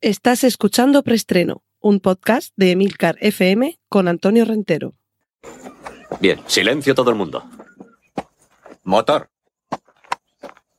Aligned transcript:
Estás 0.00 0.44
escuchando 0.44 1.02
Preestreno, 1.02 1.64
un 1.80 1.98
podcast 1.98 2.52
de 2.54 2.70
Emilcar 2.70 3.16
FM 3.18 3.80
con 3.88 4.06
Antonio 4.06 4.44
Rentero. 4.44 4.94
Bien, 6.20 6.38
silencio 6.46 6.94
todo 6.94 7.10
el 7.10 7.16
mundo. 7.16 7.42
Motor. 8.84 9.28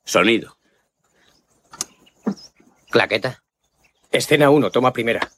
Sonido. 0.05 0.55
Claqueta. 2.89 3.43
Escena 4.09 4.51
1, 4.51 4.71
toma 4.71 4.93
primera. 4.93 5.29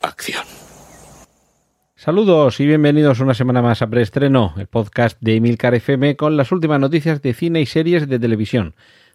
Acción. 0.00 0.46
Saludos 1.94 2.58
y 2.60 2.66
bienvenidos 2.66 3.20
una 3.20 3.34
semana 3.34 3.60
más 3.60 3.82
a 3.82 3.86
Preestreno, 3.88 4.54
el 4.56 4.66
podcast 4.66 5.18
de 5.20 5.36
Emilcar 5.36 5.74
FM 5.74 6.16
con 6.16 6.38
las 6.38 6.52
últimas 6.52 6.80
noticias 6.80 7.20
de 7.20 7.34
cine 7.34 7.60
y 7.60 7.66
series 7.66 8.08
de 8.08 8.18
televisión. 8.18 8.74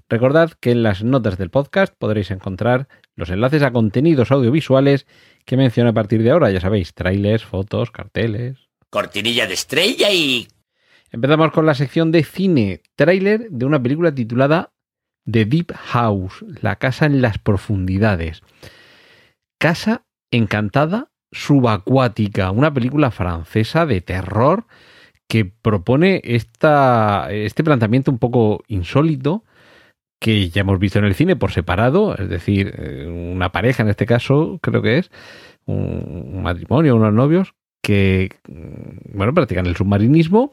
Recordad 0.09 0.53
que 0.59 0.71
en 0.71 0.81
las 0.81 1.03
notas 1.03 1.37
del 1.37 1.51
podcast 1.51 1.93
podréis 1.95 2.31
encontrar 2.31 2.87
los 3.15 3.29
enlaces 3.29 3.61
a 3.61 3.71
contenidos 3.71 4.31
audiovisuales 4.31 5.05
que 5.45 5.55
menciono 5.55 5.91
a 5.91 5.93
partir 5.93 6.23
de 6.23 6.31
ahora, 6.31 6.49
ya 6.49 6.59
sabéis, 6.59 6.95
trailers, 6.95 7.45
fotos, 7.45 7.91
carteles. 7.91 8.57
Cortinilla 8.89 9.45
de 9.45 9.53
estrella 9.53 10.11
y... 10.11 10.47
Empezamos 11.11 11.51
con 11.51 11.67
la 11.67 11.75
sección 11.75 12.11
de 12.11 12.23
cine, 12.23 12.81
tráiler 12.95 13.49
de 13.51 13.65
una 13.65 13.81
película 13.81 14.13
titulada 14.13 14.73
The 15.29 15.45
Deep 15.45 15.73
House, 15.75 16.43
la 16.61 16.77
casa 16.77 17.05
en 17.05 17.21
las 17.21 17.37
profundidades. 17.37 18.41
Casa 19.59 20.05
encantada 20.31 21.11
subacuática, 21.31 22.49
una 22.49 22.73
película 22.73 23.11
francesa 23.11 23.85
de 23.85 24.01
terror 24.01 24.65
que 25.27 25.45
propone 25.45 26.21
esta, 26.23 27.27
este 27.31 27.63
planteamiento 27.63 28.09
un 28.09 28.17
poco 28.17 28.63
insólito 28.67 29.43
que 30.19 30.49
ya 30.49 30.61
hemos 30.61 30.79
visto 30.79 30.99
en 30.99 31.05
el 31.05 31.15
cine 31.15 31.35
por 31.35 31.51
separado, 31.51 32.15
es 32.17 32.29
decir, 32.29 32.73
eh, 32.77 33.07
una 33.07 33.51
pareja 33.51 33.83
en 33.83 33.89
este 33.89 34.05
caso, 34.05 34.59
creo 34.61 34.81
que 34.81 34.99
es, 34.99 35.11
un 35.65 36.41
matrimonio, 36.41 36.95
unos 36.95 37.13
novios, 37.13 37.53
que, 37.81 38.29
mm, 38.47 39.17
bueno, 39.17 39.33
practican 39.33 39.65
el 39.65 39.75
submarinismo 39.75 40.51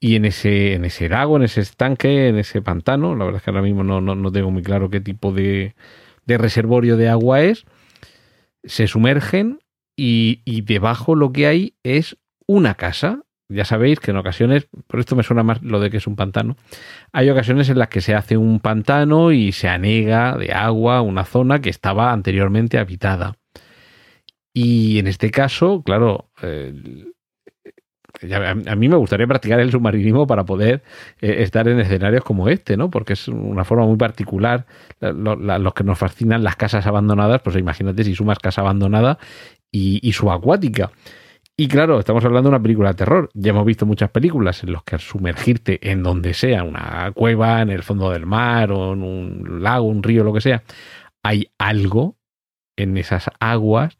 y 0.00 0.16
en 0.16 0.26
ese, 0.26 0.74
en 0.74 0.84
ese 0.84 1.08
lago, 1.08 1.36
en 1.36 1.42
ese 1.42 1.62
estanque, 1.62 2.28
en 2.28 2.38
ese 2.38 2.62
pantano, 2.62 3.16
la 3.16 3.24
verdad 3.24 3.38
es 3.38 3.42
que 3.42 3.50
ahora 3.50 3.62
mismo 3.62 3.82
no, 3.82 4.00
no, 4.00 4.32
tengo 4.32 4.50
muy 4.50 4.62
claro 4.62 4.90
qué 4.90 5.00
tipo 5.00 5.32
de, 5.32 5.74
de 6.26 6.38
reservorio 6.38 6.96
de 6.96 7.08
agua 7.08 7.42
es, 7.42 7.64
se 8.64 8.86
sumergen 8.86 9.60
y, 9.96 10.42
y 10.44 10.60
debajo 10.60 11.14
lo 11.14 11.32
que 11.32 11.46
hay 11.46 11.74
es 11.82 12.16
una 12.46 12.74
casa, 12.74 13.23
ya 13.48 13.64
sabéis 13.64 14.00
que 14.00 14.10
en 14.10 14.16
ocasiones, 14.16 14.68
por 14.86 15.00
esto 15.00 15.16
me 15.16 15.22
suena 15.22 15.42
más 15.42 15.62
lo 15.62 15.80
de 15.80 15.90
que 15.90 15.98
es 15.98 16.06
un 16.06 16.16
pantano, 16.16 16.56
hay 17.12 17.30
ocasiones 17.30 17.68
en 17.68 17.78
las 17.78 17.88
que 17.88 18.00
se 18.00 18.14
hace 18.14 18.36
un 18.36 18.60
pantano 18.60 19.32
y 19.32 19.52
se 19.52 19.68
anega 19.68 20.36
de 20.36 20.52
agua 20.52 21.02
una 21.02 21.24
zona 21.24 21.60
que 21.60 21.70
estaba 21.70 22.12
anteriormente 22.12 22.78
habitada. 22.78 23.36
Y 24.54 24.98
en 24.98 25.08
este 25.08 25.30
caso, 25.30 25.82
claro, 25.82 26.30
eh, 26.40 26.72
a 28.32 28.76
mí 28.76 28.88
me 28.88 28.96
gustaría 28.96 29.26
practicar 29.26 29.60
el 29.60 29.72
submarinismo 29.72 30.26
para 30.26 30.44
poder 30.44 30.82
eh, 31.20 31.42
estar 31.42 31.66
en 31.68 31.80
escenarios 31.80 32.22
como 32.24 32.48
este, 32.48 32.76
¿no? 32.76 32.90
Porque 32.90 33.14
es 33.14 33.28
una 33.28 33.64
forma 33.64 33.86
muy 33.86 33.96
particular. 33.96 34.66
los 35.00 35.74
que 35.74 35.84
nos 35.84 35.98
fascinan 35.98 36.44
las 36.44 36.56
casas 36.56 36.86
abandonadas, 36.86 37.42
pues 37.42 37.56
imagínate 37.56 38.04
si 38.04 38.14
sumas 38.14 38.38
casa 38.38 38.60
abandonada 38.60 39.18
y, 39.72 39.98
y 40.06 40.12
subacuática. 40.12 40.92
Y 41.56 41.68
claro, 41.68 42.00
estamos 42.00 42.24
hablando 42.24 42.50
de 42.50 42.56
una 42.56 42.62
película 42.62 42.88
de 42.88 42.96
terror. 42.96 43.30
Ya 43.32 43.50
hemos 43.50 43.64
visto 43.64 43.86
muchas 43.86 44.10
películas 44.10 44.64
en 44.64 44.72
las 44.72 44.82
que 44.82 44.98
sumergirte 44.98 45.78
en 45.88 46.02
donde 46.02 46.34
sea, 46.34 46.64
una 46.64 47.12
cueva, 47.12 47.62
en 47.62 47.70
el 47.70 47.84
fondo 47.84 48.10
del 48.10 48.26
mar 48.26 48.72
o 48.72 48.92
en 48.92 49.02
un 49.04 49.62
lago, 49.62 49.86
un 49.86 50.02
río, 50.02 50.24
lo 50.24 50.32
que 50.32 50.40
sea, 50.40 50.64
hay 51.22 51.52
algo 51.58 52.16
en 52.76 52.96
esas 52.96 53.30
aguas. 53.38 53.98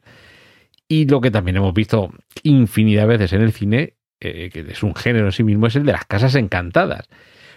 Y 0.89 1.07
lo 1.07 1.21
que 1.21 1.31
también 1.31 1.55
hemos 1.55 1.73
visto 1.73 2.11
infinidad 2.43 3.03
de 3.03 3.07
veces 3.07 3.31
en 3.31 3.41
el 3.41 3.53
cine, 3.53 3.95
eh, 4.19 4.49
que 4.51 4.59
es 4.59 4.83
un 4.83 4.93
género 4.93 5.27
en 5.27 5.31
sí 5.31 5.43
mismo, 5.43 5.67
es 5.67 5.77
el 5.77 5.85
de 5.85 5.93
las 5.93 6.05
casas 6.05 6.35
encantadas. 6.35 7.07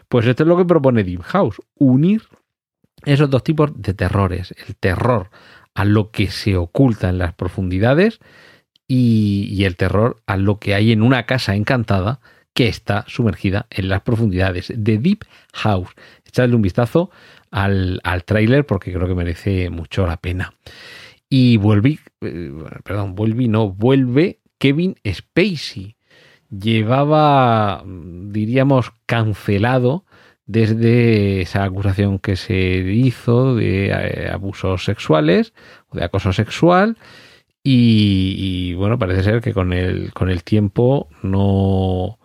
Pues 0.08 0.26
esto 0.26 0.44
es 0.44 0.48
lo 0.48 0.56
que 0.56 0.64
propone 0.64 1.03
Deep 1.03 1.22
House, 1.22 1.60
unir 1.75 2.22
esos 3.04 3.28
dos 3.28 3.42
tipos 3.42 3.72
de 3.75 3.94
terrores. 3.94 4.54
El 4.64 4.76
terror 4.76 5.31
a 5.75 5.84
lo 5.84 6.12
que 6.12 6.28
se 6.28 6.56
oculta 6.56 7.08
en 7.08 7.19
las 7.19 7.34
profundidades 7.34 8.20
y, 8.88 9.65
el 9.65 9.76
terror 9.76 10.16
a 10.26 10.37
lo 10.38 10.59
que 10.59 10.75
hay 10.75 10.93
en 10.93 11.03
una 11.03 11.26
casa 11.26 11.54
encantada 11.54 12.21
que 12.54 12.66
está 12.66 13.04
sumergida 13.06 13.66
en 13.71 13.88
las 13.88 14.00
profundidades 14.00 14.72
de 14.75 14.99
Deep 14.99 15.25
House. 15.53 15.91
Echadle 16.25 16.56
un 16.56 16.62
vistazo 16.62 17.10
al, 17.50 18.00
al 18.03 18.25
tráiler 18.25 18.66
porque 18.66 18.93
creo 18.93 19.06
que 19.06 19.15
merece 19.15 19.71
mucho 19.71 20.06
la 20.06 20.16
pena. 20.16 20.54
Y 21.28 21.59
vuelve, 21.59 21.99
eh, 22.22 22.53
perdón, 22.82 23.15
vuelve, 23.15 23.47
no, 23.47 23.71
vuelve 23.71 24.41
Kevin 24.59 24.97
Spacey. 25.06 25.97
Llevaba, 26.50 27.84
diríamos, 27.84 28.93
cancelado 29.05 30.06
desde 30.47 31.43
esa 31.43 31.65
acusación 31.65 32.19
que 32.19 32.34
se 32.34 32.56
hizo 32.56 33.55
de 33.55 33.88
eh, 33.88 34.31
abusos 34.32 34.84
sexuales 34.84 35.53
o 35.91 35.99
de 35.99 36.05
acoso 36.05 36.32
sexual 36.32 36.97
y, 37.62 38.74
bueno, 38.74 38.98
parece 38.98 39.22
ser 39.22 39.41
que 39.41 39.52
con 39.52 39.72
el, 39.72 40.12
con 40.14 40.30
el 40.30 40.42
tiempo 40.42 41.08
no, 41.22 42.19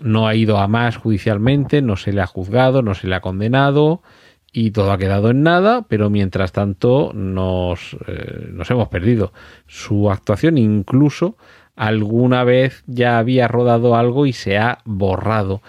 no 0.00 0.26
ha 0.26 0.34
ido 0.34 0.58
a 0.58 0.68
más 0.68 0.96
judicialmente, 0.96 1.82
no 1.82 1.96
se 1.96 2.12
le 2.12 2.20
ha 2.20 2.26
juzgado, 2.26 2.82
no 2.82 2.94
se 2.94 3.06
le 3.06 3.14
ha 3.14 3.20
condenado 3.20 4.02
y 4.52 4.70
todo 4.70 4.92
ha 4.92 4.98
quedado 4.98 5.30
en 5.30 5.42
nada, 5.42 5.86
pero 5.88 6.10
mientras 6.10 6.52
tanto 6.52 7.12
nos, 7.14 7.96
eh, 8.06 8.48
nos 8.52 8.70
hemos 8.70 8.88
perdido. 8.88 9.32
Su 9.66 10.10
actuación 10.10 10.58
incluso 10.58 11.36
alguna 11.74 12.42
vez 12.44 12.82
ya 12.86 13.18
había 13.18 13.48
rodado 13.48 13.96
algo 13.96 14.26
y 14.26 14.32
se 14.32 14.58
ha 14.58 14.78
borrado, 14.84 15.62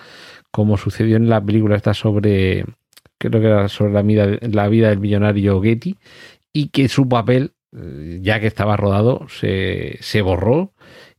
como 0.51 0.77
sucedió 0.77 1.17
en 1.17 1.29
la 1.29 1.43
película 1.43 1.75
esta 1.75 1.93
sobre, 1.93 2.65
creo 3.17 3.41
que 3.41 3.47
era 3.47 3.67
sobre 3.67 3.93
la 3.93 4.01
vida, 4.01 4.25
la 4.41 4.69
vida 4.69 4.89
del 4.89 4.99
millonario 4.99 5.61
Getty, 5.61 5.97
y 6.53 6.69
que 6.69 6.87
su 6.87 7.07
papel 7.09 7.51
ya 7.71 8.39
que 8.39 8.47
estaba 8.47 8.77
rodado, 8.77 9.27
se, 9.29 10.21
borró 10.21 10.73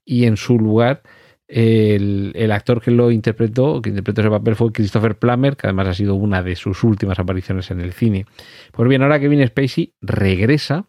y 0.05 0.25
en 0.25 0.37
su 0.37 0.59
lugar 0.59 1.03
el, 1.47 2.51
actor 2.53 2.81
que 2.81 2.91
lo 2.91 3.11
interpretó, 3.11 3.81
que 3.81 3.91
interpretó 3.91 4.21
ese 4.21 4.31
papel 4.31 4.57
fue 4.57 4.73
Christopher 4.73 5.19
Plummer, 5.19 5.57
que 5.57 5.67
además 5.67 5.89
ha 5.89 5.95
sido 5.95 6.15
una 6.15 6.43
de 6.43 6.57
sus 6.57 6.85
últimas 6.85 7.19
apariciones 7.19 7.71
en 7.71 7.81
el 7.81 7.93
cine. 7.93 8.27
Pues 8.73 8.89
bien, 8.89 9.03
ahora 9.03 9.21
Kevin 9.21 9.47
Spacey 9.47 9.95
regresa 10.01 10.87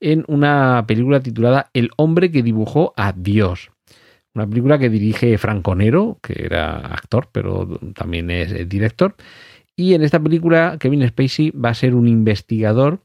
en 0.00 0.24
una 0.28 0.84
película 0.86 1.20
titulada 1.20 1.70
El 1.74 1.90
hombre 1.96 2.30
que 2.30 2.42
dibujó 2.42 2.92
a 2.96 3.12
Dios. 3.12 3.70
Una 4.34 4.46
película 4.46 4.78
que 4.78 4.88
dirige 4.88 5.36
Franconero, 5.38 6.18
que 6.22 6.44
era 6.44 6.76
actor, 6.78 7.28
pero 7.32 7.66
también 7.94 8.30
es 8.30 8.68
director. 8.68 9.16
Y 9.74 9.94
en 9.94 10.02
esta 10.02 10.20
película 10.20 10.76
Kevin 10.78 11.06
Spacey 11.08 11.50
va 11.50 11.70
a 11.70 11.74
ser 11.74 11.94
un 11.94 12.08
investigador 12.08 13.00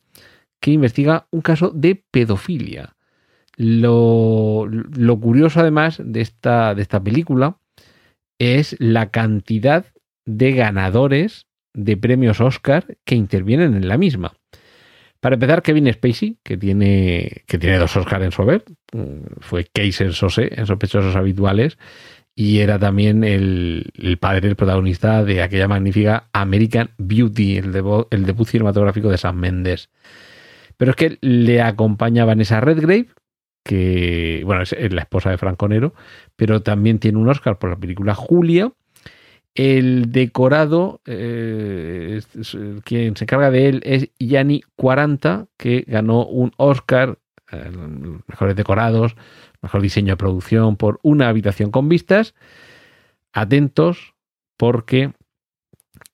que 0.63 0.71
investiga 0.71 1.27
un 1.29 1.41
caso 1.41 1.71
de 1.75 2.01
pedofilia. 2.09 2.95
Lo, 3.57 4.69
curioso 5.21 5.59
además 5.59 6.01
de 6.01 6.21
esta, 6.21 6.73
de 6.73 6.81
esta 6.81 7.03
película 7.03 7.57
es 8.39 8.77
la 8.79 9.11
cantidad 9.11 9.85
de 10.25 10.53
ganadores 10.53 11.47
de 11.73 11.97
premios 11.97 12.39
Oscar 12.39 12.97
que 13.03 13.15
intervienen 13.15 13.75
en 13.75 13.89
la 13.89 13.97
misma. 13.97 14.37
Para 15.19 15.33
empezar, 15.33 15.63
Kevin 15.63 15.91
Spacey, 15.91 16.37
que 16.43 16.55
tiene, 16.55 17.43
que 17.45 17.57
tiene 17.57 17.77
dos 17.77 17.97
Oscars 17.97 18.23
en 18.23 18.31
su 18.31 18.41
haber, 18.41 18.63
mm, 18.93 19.41
fue 19.41 19.65
Case 19.65 20.05
en 20.05 20.13
Sose, 20.13 20.49
en 20.49 20.65
Sospechosos 20.65 21.17
Habituales, 21.17 21.77
y 22.35 22.59
era 22.59 22.79
también 22.79 23.25
el, 23.25 24.17
padre, 24.17 24.47
el 24.47 24.55
protagonista 24.55 25.25
de 25.25 25.41
aquella 25.41 25.67
magnífica 25.67 26.29
American 26.31 26.91
Beauty, 26.97 27.57
el, 27.57 27.83
el 28.11 28.25
debut 28.25 28.47
cinematográfico 28.47 29.09
de 29.09 29.17
Sam 29.17 29.35
Mendes. 29.35 29.89
Pero 30.83 30.91
es 30.91 30.97
que 30.97 31.17
le 31.21 31.61
acompaña 31.61 32.25
Vanessa 32.25 32.59
Redgrave, 32.59 33.07
que, 33.63 34.41
bueno, 34.43 34.63
es 34.63 34.93
la 34.93 34.99
esposa 34.99 35.29
de 35.29 35.37
Franco 35.37 35.69
Nero, 35.69 35.93
pero 36.35 36.61
también 36.61 36.99
tiene 36.99 37.19
un 37.19 37.29
Oscar 37.29 37.57
por 37.57 37.69
la 37.69 37.77
película 37.77 38.15
Julia. 38.15 38.73
El 39.55 40.11
decorado, 40.11 40.99
eh, 41.05 42.19
quien 42.83 43.15
se 43.15 43.23
encarga 43.23 43.49
de 43.49 43.69
él 43.69 43.81
es 43.85 44.09
Yanni 44.19 44.61
40, 44.75 45.47
que 45.55 45.85
ganó 45.87 46.25
un 46.25 46.51
Oscar, 46.57 47.17
eh, 47.53 47.71
mejores 48.27 48.57
decorados, 48.57 49.15
mejor 49.61 49.81
diseño 49.81 50.11
de 50.11 50.17
producción 50.17 50.75
por 50.75 50.99
una 51.01 51.29
habitación 51.29 51.71
con 51.71 51.87
vistas. 51.87 52.35
Atentos, 53.31 54.15
porque 54.57 55.13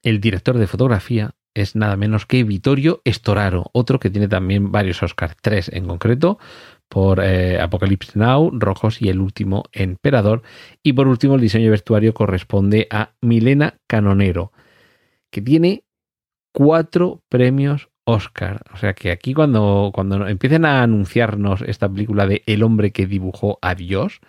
el 0.04 0.21
director 0.21 0.60
de 0.60 0.68
fotografía 0.68 1.33
es 1.54 1.75
nada 1.75 1.96
menos 1.98 2.25
que 2.25 2.44
Vittorio 2.44 3.01
Storaro, 3.07 3.69
otro 3.74 4.00
que 4.00 4.10
tiene 4.10 4.28
también 4.28 4.72
varios 4.72 5.01
Oscars, 5.04 5.36
tres 5.42 5.69
en 5.74 5.88
concreto, 5.88 6.40
por 6.88 7.19
eh, 7.24 7.60
Apocalypse 7.62 8.18
Now, 8.18 8.51
Rojos 8.54 9.01
y 9.01 9.10
El 9.10 9.19
último 9.19 9.63
Emperador. 9.72 10.42
Y 10.84 10.94
por 10.94 11.07
último, 11.07 11.36
el 11.36 11.42
diseño 11.42 11.66
de 11.66 11.72
vestuario 11.72 12.13
corresponde 12.13 12.88
a 12.90 13.13
Milena 13.22 13.78
Canonero, 13.88 14.51
que 15.31 15.42
tiene 15.42 15.84
cuatro 16.51 17.22
premios 17.30 17.90
Oscar. 18.06 18.63
O 18.74 18.78
sea 18.78 18.94
que 18.94 19.12
aquí 19.12 19.34
cuando, 19.34 19.92
cuando 19.94 20.28
empiecen 20.28 20.66
a 20.66 20.81
anunciarnos 20.81 21.62
esta 21.62 21.88
película 21.88 22.25
de 22.25 22.42
El 22.48 22.63
hombre 22.63 22.92
que 22.92 23.06
dibujó 23.06 23.60
a 23.62 23.75
Dios, 23.75 24.19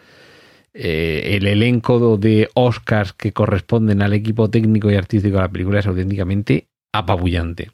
eh, 0.75 1.37
el 1.37 1.47
elenco 1.47 2.19
de 2.19 2.49
Oscars 2.55 3.13
que 3.13 3.33
corresponden 3.33 4.03
al 4.03 4.13
equipo 4.13 4.51
técnico 4.51 4.91
y 4.91 4.95
artístico 4.95 5.37
de 5.37 5.43
la 5.43 5.51
película 5.51 5.81
es 5.81 5.87
auténticamente 5.87 6.69
apabullante. 6.93 7.71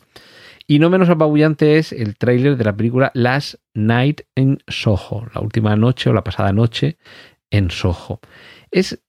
Y 0.66 0.78
no 0.78 0.90
menos 0.90 1.08
apabullante 1.08 1.78
es 1.78 1.92
el 1.92 2.16
tráiler 2.16 2.56
de 2.56 2.64
la 2.64 2.76
película 2.76 3.12
Last 3.14 3.54
Night 3.74 4.22
in 4.34 4.58
Soho, 4.66 5.26
la 5.32 5.40
última 5.40 5.76
noche 5.76 6.10
o 6.10 6.12
la 6.12 6.24
pasada 6.24 6.52
noche 6.52 6.98
en 7.50 7.70
Soho. 7.70 8.20
Es, 8.72 9.00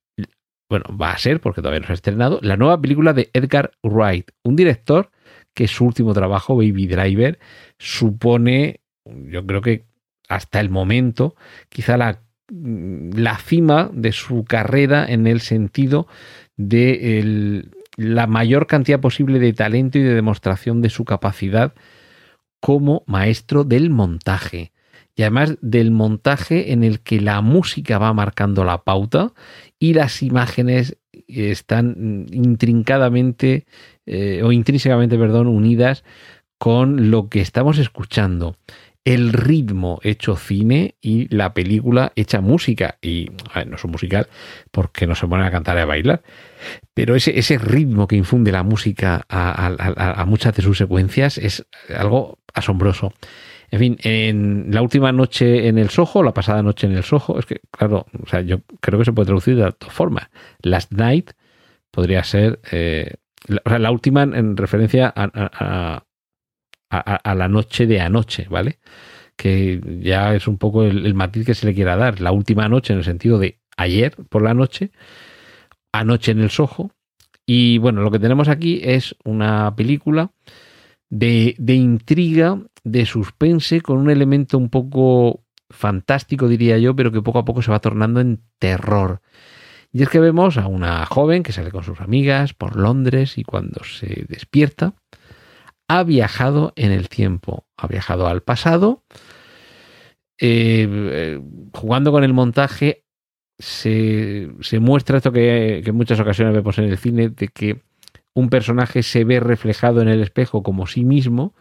bueno, 0.70 0.86
va 0.96 1.12
a 1.12 1.18
ser, 1.18 1.42
porque 1.42 1.62
todavía 1.62 1.80
no 1.80 1.88
se 1.88 1.94
ha 1.94 1.96
estrenado, 1.96 2.40
la 2.44 2.58
nueva 2.58 2.80
película 2.80 3.14
de 3.14 3.32
Edgar 3.34 3.72
Wright, 3.82 4.30
un 4.44 4.56
director 4.56 5.10
que 5.56 5.68
su 5.68 5.86
último 5.86 6.14
trabajo, 6.14 6.56
Baby 6.56 6.86
Driver, 6.86 7.40
supone, 7.80 8.82
yo 9.06 9.44
creo 9.46 9.62
que 9.62 9.86
hasta 10.30 10.60
el 10.60 10.70
momento, 10.70 11.36
quizá 11.70 11.98
la, 11.98 12.22
la 12.50 13.38
cima 13.40 13.90
de 13.92 14.12
su 14.12 14.46
carrera 14.46 15.06
en 15.08 15.26
el 15.26 15.42
sentido 15.42 16.08
de 16.56 17.20
el, 17.20 17.72
la 17.98 18.28
mayor 18.28 18.68
cantidad 18.68 19.02
posible 19.02 19.40
de 19.40 19.54
talento 19.54 19.98
y 19.98 20.04
de 20.04 20.14
demostración 20.14 20.82
de 20.82 20.90
su 20.90 21.04
capacidad 21.04 21.74
como 22.62 23.04
maestro 23.08 23.64
del 23.64 23.90
montaje. 23.90 24.72
Y 25.16 25.24
además 25.24 25.58
del 25.62 25.90
montaje 25.90 26.72
en 26.72 26.84
el 26.84 27.00
que 27.00 27.20
la 27.20 27.42
música 27.42 27.98
va 27.98 28.14
marcando 28.14 28.64
la 28.64 28.84
pauta 28.84 29.34
y 29.80 29.94
las 29.96 30.22
imágenes 30.22 30.98
están 31.28 32.28
intrincadamente 32.32 33.66
eh, 34.06 34.42
o 34.44 34.52
intrínsecamente, 34.52 35.18
perdón, 35.18 35.48
unidas 35.48 36.04
con 36.60 37.10
lo 37.10 37.30
que 37.30 37.42
estamos 37.42 37.80
escuchando 37.80 38.58
el 39.08 39.32
ritmo 39.32 40.02
hecho 40.04 40.36
cine 40.36 40.96
y 41.00 41.34
la 41.34 41.54
película 41.54 42.12
hecha 42.18 42.42
música. 42.42 42.98
Y 43.02 43.30
no 43.66 43.78
es 43.78 43.84
un 43.86 43.92
musical 43.92 44.28
porque 44.70 45.08
no 45.08 45.16
se 45.16 45.26
ponen 45.28 45.46
a 45.46 45.52
cantar 45.52 45.78
y 45.78 45.80
a 45.80 45.86
bailar, 45.86 46.24
pero 46.94 47.16
ese, 47.16 47.40
ese 47.40 47.58
ritmo 47.58 48.06
que 48.06 48.18
infunde 48.18 48.52
la 48.52 48.64
música 48.64 49.26
a, 49.30 50.26
muchas 50.28 50.54
de 50.56 50.62
sus 50.62 50.78
secuencias 50.78 51.38
es 51.38 51.66
algo 51.96 52.40
asombroso. 52.54 53.14
En 53.72 53.80
fin, 53.80 53.98
en 54.04 54.68
la 54.72 54.82
última 54.82 55.14
noche 55.14 55.70
en 55.70 55.78
el 55.78 55.90
Soho, 55.90 56.22
la 56.22 56.34
pasada 56.34 56.62
noche 56.62 56.88
en 56.88 56.94
el 56.94 57.04
Soho, 57.04 57.40
es 57.40 57.46
que, 57.46 57.62
claro, 57.72 58.06
o 58.22 58.28
sea, 58.28 58.42
yo 58.42 58.60
creo 58.82 59.00
que 59.00 59.06
se 59.06 59.14
puede 59.14 59.28
traducir 59.28 59.56
de 59.56 59.64
dos 59.64 59.94
formas. 59.94 60.30
Last 60.62 60.92
Night 60.92 61.32
podría 61.92 62.26
ser, 62.26 62.60
eh, 62.72 63.14
la, 63.48 63.62
o 63.64 63.70
sea, 63.70 63.80
la 63.80 63.92
última 63.92 64.24
en 64.24 64.58
referencia 64.58 65.14
a, 65.16 66.04
a, 66.90 67.36
la 67.36 67.48
noche 67.48 67.86
de 67.86 68.02
anoche, 68.02 68.48
¿vale? 68.50 68.80
Que 69.36 69.82
ya 70.02 70.34
es 70.34 70.48
un 70.48 70.58
poco 70.58 70.84
el, 70.84 71.14
matiz 71.14 71.46
que 71.46 71.56
se 71.56 71.66
le 71.66 71.74
quiera 71.74 71.96
dar. 71.96 72.22
La 72.22 72.32
última 72.32 72.68
noche 72.70 72.94
en 72.94 73.00
el 73.00 73.06
sentido 73.06 73.40
de 73.40 73.60
ayer 73.78 74.16
por 74.30 74.42
la 74.42 74.54
noche, 74.54 74.92
anoche 75.92 76.32
en 76.32 76.40
el 76.40 76.50
Soho. 76.50 76.92
Y 77.46 77.78
bueno, 77.78 78.02
lo 78.02 78.12
que 78.12 78.20
tenemos 78.20 78.50
aquí 78.50 78.82
es 78.84 79.16
una 79.24 79.76
película 79.76 80.32
de, 81.10 81.56
de 81.58 81.76
intriga, 81.76 82.60
de 82.84 83.06
suspense, 83.06 83.82
con 83.82 83.98
un 83.98 84.10
elemento 84.10 84.58
un 84.58 84.70
poco 84.70 85.44
fantástico, 85.70 86.48
diría 86.48 86.78
yo, 86.78 86.96
pero 86.96 87.12
que 87.12 87.22
poco 87.22 87.40
a 87.40 87.46
poco 87.46 87.62
se 87.62 87.72
va 87.72 87.80
tornando 87.80 88.20
en 88.20 88.42
terror. 88.60 89.22
Y 89.92 90.04
es 90.04 90.10
que 90.10 90.20
vemos 90.20 90.58
a 90.58 90.68
una 90.68 91.06
joven 91.06 91.44
que 91.44 91.54
sale 91.54 91.72
con 91.72 91.84
sus 91.84 92.02
amigas 92.02 92.54
por 92.54 92.76
Londres 92.76 93.38
y 93.38 93.44
cuando 93.44 93.84
se 93.84 94.26
despierta, 94.28 94.94
ha 95.88 96.04
viajado 96.04 96.74
en 96.76 96.92
el 96.92 97.10
tiempo, 97.10 97.66
ha 97.78 97.88
viajado 97.88 98.28
al 98.28 98.42
pasado, 98.42 99.04
eh, 100.40 100.88
eh, 100.90 101.42
jugando 101.74 102.12
con 102.12 102.24
el 102.24 102.34
montaje, 102.34 103.06
se, 103.58 104.50
muestra 104.80 105.18
esto 105.18 105.32
que, 105.32 105.80
en 105.80 105.96
muchas 105.96 106.20
ocasiones 106.20 106.54
vemos 106.54 106.78
en 106.78 106.86
el 106.86 106.98
cine, 106.98 107.30
de 107.30 107.48
que 107.48 107.82
un 108.34 108.50
personaje 108.50 109.02
se 109.02 109.24
ve 109.24 109.40
reflejado 109.40 110.02
en 110.02 110.10
el 110.10 110.22
espejo 110.22 110.62
como 110.62 110.86
sí 110.86 111.04
mismo, 111.04 111.56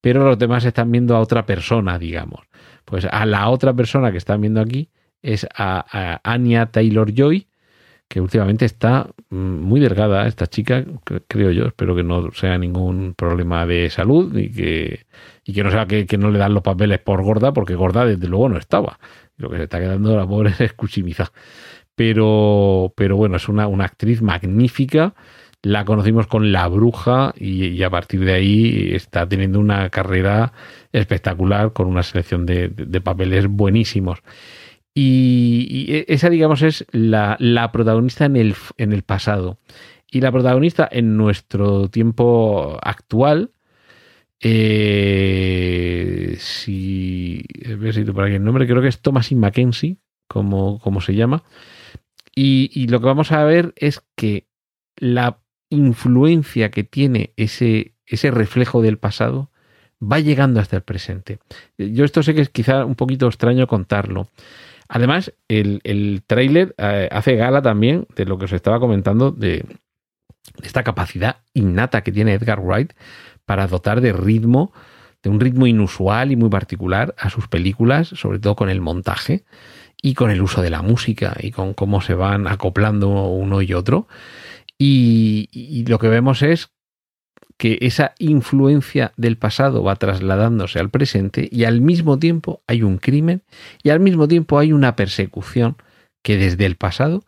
pero 0.00 0.24
los 0.24 0.38
demás 0.38 0.64
están 0.64 0.90
viendo 0.90 1.16
a 1.16 1.20
otra 1.20 1.46
persona, 1.46 1.98
digamos. 1.98 2.40
Pues 2.84 3.06
a 3.06 3.24
la 3.24 3.48
otra 3.48 3.72
persona 3.72 4.10
que 4.10 4.18
están 4.18 4.40
viendo 4.40 4.60
aquí 4.60 4.90
es 5.22 5.46
a, 5.54 5.86
a 5.90 6.20
Anya 6.24 6.66
Taylor 6.66 7.14
Joy, 7.14 7.46
que 8.12 8.20
últimamente 8.20 8.66
está 8.66 9.08
mm, 9.30 9.36
muy 9.36 9.80
delgada 9.80 10.26
esta 10.26 10.46
chica, 10.46 10.84
creo 11.28 11.50
yo, 11.50 11.64
espero 11.64 11.96
que 11.96 12.02
no 12.02 12.30
sea 12.32 12.58
ningún 12.58 13.14
problema 13.14 13.64
de 13.64 13.88
salud 13.88 14.36
y 14.36 14.52
que, 14.52 15.06
y 15.46 15.54
que 15.54 15.64
no 15.64 15.70
sea 15.70 15.86
que, 15.86 16.18
no 16.18 16.30
le 16.30 16.38
dan 16.38 16.52
los 16.52 16.62
papeles 16.62 16.98
por 16.98 17.22
gorda, 17.22 17.54
porque 17.54 17.74
gorda 17.74 18.04
desde 18.04 18.28
luego 18.28 18.50
no 18.50 18.58
estaba. 18.58 18.98
Lo 19.38 19.48
que 19.48 19.56
se 19.56 19.62
está 19.62 19.80
quedando 19.80 20.14
la 20.14 20.26
pobre 20.26 20.52
es 20.58 20.74
cuchimiza. 20.74 21.32
Pero, 21.94 22.92
pero 22.98 23.16
bueno, 23.16 23.36
es 23.36 23.48
una, 23.48 23.66
una 23.66 23.86
actriz 23.86 24.20
magnífica. 24.20 25.14
La 25.62 25.86
conocimos 25.86 26.26
con 26.26 26.52
La 26.52 26.68
Bruja 26.68 27.32
y, 27.34 27.82
a 27.82 27.88
partir 27.88 28.26
de 28.26 28.34
ahí 28.34 28.90
está 28.92 29.26
teniendo 29.26 29.58
una 29.58 29.88
carrera 29.88 30.52
espectacular 30.92 31.72
con 31.72 31.86
una 31.86 32.02
selección 32.02 32.44
de, 32.44 32.68
de 32.68 33.00
papeles 33.00 33.46
buenísimos. 33.46 34.18
Y, 34.94 35.86
e, 35.88 36.04
esa, 36.08 36.28
digamos, 36.30 36.62
es 36.62 36.84
la, 36.92 37.70
protagonista 37.72 38.24
en 38.24 38.36
el, 38.36 38.54
en 38.76 38.92
el 38.92 39.02
pasado. 39.02 39.58
Y 40.10 40.20
la 40.20 40.32
protagonista 40.32 40.88
en 40.90 41.16
nuestro 41.16 41.88
tiempo 41.88 42.78
actual, 42.82 43.52
eh, 44.40 46.36
si, 46.38 47.42
ver 47.78 47.94
si 47.94 48.04
por 48.04 48.24
aquí 48.24 48.34
el 48.34 48.44
nombre, 48.44 48.66
creo 48.66 48.82
que 48.82 48.88
es 48.88 49.00
Thomasin 49.00 49.38
Mackenzie, 49.38 49.96
como, 50.28 50.78
como 50.80 51.00
se 51.00 51.14
llama. 51.14 51.42
Y, 52.34 52.70
y, 52.74 52.88
lo 52.88 53.00
que 53.00 53.06
vamos 53.06 53.32
a 53.32 53.44
ver 53.44 53.72
es 53.76 54.02
que 54.16 54.46
la 54.96 55.38
influencia 55.70 56.70
que 56.70 56.84
tiene 56.84 57.32
ese, 57.36 57.94
ese 58.06 58.30
reflejo 58.30 58.82
del 58.82 58.98
pasado 58.98 59.50
va 60.02 60.20
llegando 60.20 60.60
hasta 60.60 60.76
el 60.76 60.82
presente. 60.82 61.38
Yo 61.78 62.04
esto 62.04 62.22
sé 62.22 62.34
que 62.34 62.42
es 62.42 62.50
quizá 62.50 62.84
un 62.84 62.94
poquito 62.94 63.26
extraño 63.26 63.66
contarlo, 63.66 64.28
Además, 64.94 65.32
el, 65.48 65.80
el 65.84 66.22
tráiler 66.26 66.74
eh, 66.76 67.08
hace 67.10 67.34
gala 67.36 67.62
también 67.62 68.06
de 68.14 68.26
lo 68.26 68.36
que 68.36 68.44
os 68.44 68.52
estaba 68.52 68.78
comentando 68.78 69.30
de, 69.30 69.64
esta 70.62 70.82
capacidad 70.82 71.38
innata 71.54 72.02
que 72.02 72.12
tiene 72.12 72.34
Edgar 72.34 72.60
Wright 72.60 72.92
para 73.46 73.66
dotar 73.68 74.02
de 74.02 74.12
ritmo, 74.12 74.74
de 75.22 75.30
un 75.30 75.40
ritmo 75.40 75.66
inusual 75.66 76.30
y 76.30 76.36
muy 76.36 76.50
particular 76.50 77.14
a 77.16 77.30
sus 77.30 77.48
películas, 77.48 78.08
sobre 78.08 78.38
todo 78.38 78.54
con 78.54 78.68
el 78.68 78.82
montaje 78.82 79.46
y 80.02 80.12
con 80.12 80.30
el 80.30 80.42
uso 80.42 80.60
de 80.60 80.68
la 80.68 80.82
música 80.82 81.38
y 81.40 81.52
con 81.52 81.72
cómo 81.72 82.02
se 82.02 82.12
van 82.12 82.46
acoplando 82.46 83.08
uno 83.28 83.62
y 83.62 83.72
otro. 83.72 84.08
y 84.76 85.86
lo 85.86 85.98
que 85.98 86.08
vemos 86.08 86.42
es 86.42 86.70
que 87.62 87.78
esa 87.80 88.12
influencia 88.18 89.12
del 89.16 89.36
pasado 89.38 89.84
va 89.84 89.94
trasladándose 89.94 90.80
al 90.80 90.90
presente 90.90 91.48
y 91.48 91.62
al 91.62 91.80
mismo 91.80 92.18
tiempo 92.18 92.60
hay 92.66 92.82
un 92.82 92.98
crimen 92.98 93.44
y 93.84 93.90
al 93.90 94.00
mismo 94.00 94.26
tiempo 94.26 94.58
hay 94.58 94.72
una 94.72 94.96
persecución 94.96 95.76
que 96.24 96.36
desde 96.36 96.66
el 96.66 96.74
pasado 96.74 97.22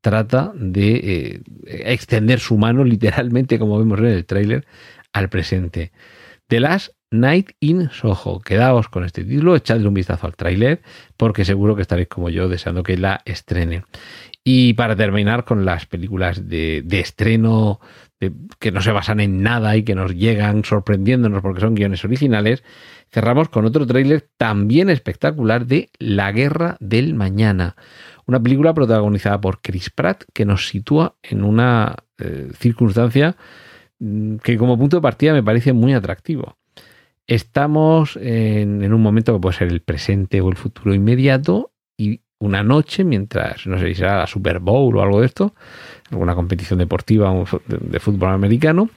trata 0.00 0.52
de 0.54 0.92
eh, 0.94 1.42
extender 1.66 2.38
su 2.38 2.56
mano 2.56 2.84
literalmente, 2.94 3.58
como 3.58 3.80
vemos 3.80 3.98
en 3.98 4.04
el 4.04 4.26
tráiler, 4.26 4.64
al 5.12 5.28
presente. 5.28 5.90
The 6.46 6.60
Last 6.60 6.92
Night 7.10 7.50
in 7.58 7.90
Soho. 7.90 8.38
Quedaos 8.38 8.88
con 8.88 9.04
este 9.04 9.24
título, 9.24 9.56
echadle 9.56 9.88
un 9.88 9.94
vistazo 9.94 10.28
al 10.28 10.36
tráiler 10.36 10.82
porque 11.16 11.44
seguro 11.44 11.74
que 11.74 11.82
estaréis 11.82 12.06
como 12.06 12.30
yo 12.30 12.48
deseando 12.48 12.84
que 12.84 12.96
la 12.96 13.22
estrenen. 13.24 13.82
Y 14.42 14.72
para 14.74 14.96
terminar 14.96 15.44
con 15.44 15.64
las 15.64 15.86
películas 15.86 16.48
de, 16.48 16.82
de 16.84 17.00
estreno 17.00 17.80
que 18.58 18.70
no 18.70 18.82
se 18.82 18.92
basan 18.92 19.20
en 19.20 19.42
nada 19.42 19.76
y 19.76 19.82
que 19.82 19.94
nos 19.94 20.14
llegan 20.14 20.64
sorprendiéndonos 20.64 21.40
porque 21.40 21.60
son 21.62 21.74
guiones 21.74 22.04
originales, 22.04 22.62
cerramos 23.10 23.48
con 23.48 23.64
otro 23.64 23.86
tráiler 23.86 24.28
también 24.36 24.90
espectacular 24.90 25.66
de 25.66 25.90
La 25.98 26.30
Guerra 26.30 26.76
del 26.80 27.14
Mañana, 27.14 27.76
una 28.26 28.42
película 28.42 28.74
protagonizada 28.74 29.40
por 29.40 29.62
Chris 29.62 29.88
Pratt 29.90 30.24
que 30.34 30.44
nos 30.44 30.68
sitúa 30.68 31.16
en 31.22 31.42
una 31.42 31.96
eh, 32.18 32.50
circunstancia 32.58 33.36
mm, 33.98 34.36
que 34.36 34.58
como 34.58 34.78
punto 34.78 34.96
de 34.96 35.02
partida 35.02 35.32
me 35.32 35.42
parece 35.42 35.72
muy 35.72 35.94
atractivo. 35.94 36.58
Estamos 37.26 38.16
en, 38.16 38.82
en 38.82 38.92
un 38.92 39.00
momento 39.00 39.32
que 39.32 39.40
puede 39.40 39.56
ser 39.56 39.68
el 39.68 39.80
presente 39.80 40.40
o 40.40 40.50
el 40.50 40.56
futuro 40.56 40.94
inmediato 40.94 41.72
y 41.96 42.20
una 42.40 42.62
noche, 42.62 43.04
mientras, 43.04 43.66
no 43.66 43.78
sé 43.78 43.88
si 43.88 43.94
será 43.96 44.18
la 44.18 44.26
Super 44.26 44.58
Bowl 44.58 44.96
o 44.96 45.02
algo 45.02 45.20
de 45.20 45.26
esto, 45.26 45.54
alguna 46.10 46.34
competición 46.34 46.78
deportiva 46.78 47.32
de 47.68 48.00
fútbol 48.00 48.30
americano, 48.30 48.90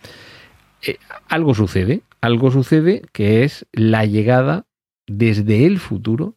eh, 0.81 0.97
algo 1.27 1.53
sucede, 1.53 2.01
algo 2.21 2.51
sucede 2.51 3.03
que 3.11 3.43
es 3.43 3.65
la 3.73 4.05
llegada 4.05 4.65
desde 5.07 5.65
el 5.65 5.79
futuro 5.79 6.35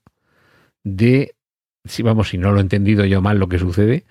de, 0.84 1.34
si 1.84 2.02
vamos, 2.02 2.28
si 2.30 2.38
no 2.38 2.52
lo 2.52 2.58
he 2.58 2.62
entendido 2.62 3.04
yo 3.04 3.22
mal 3.22 3.38
lo 3.38 3.48
que 3.48 3.58
sucede, 3.58 4.04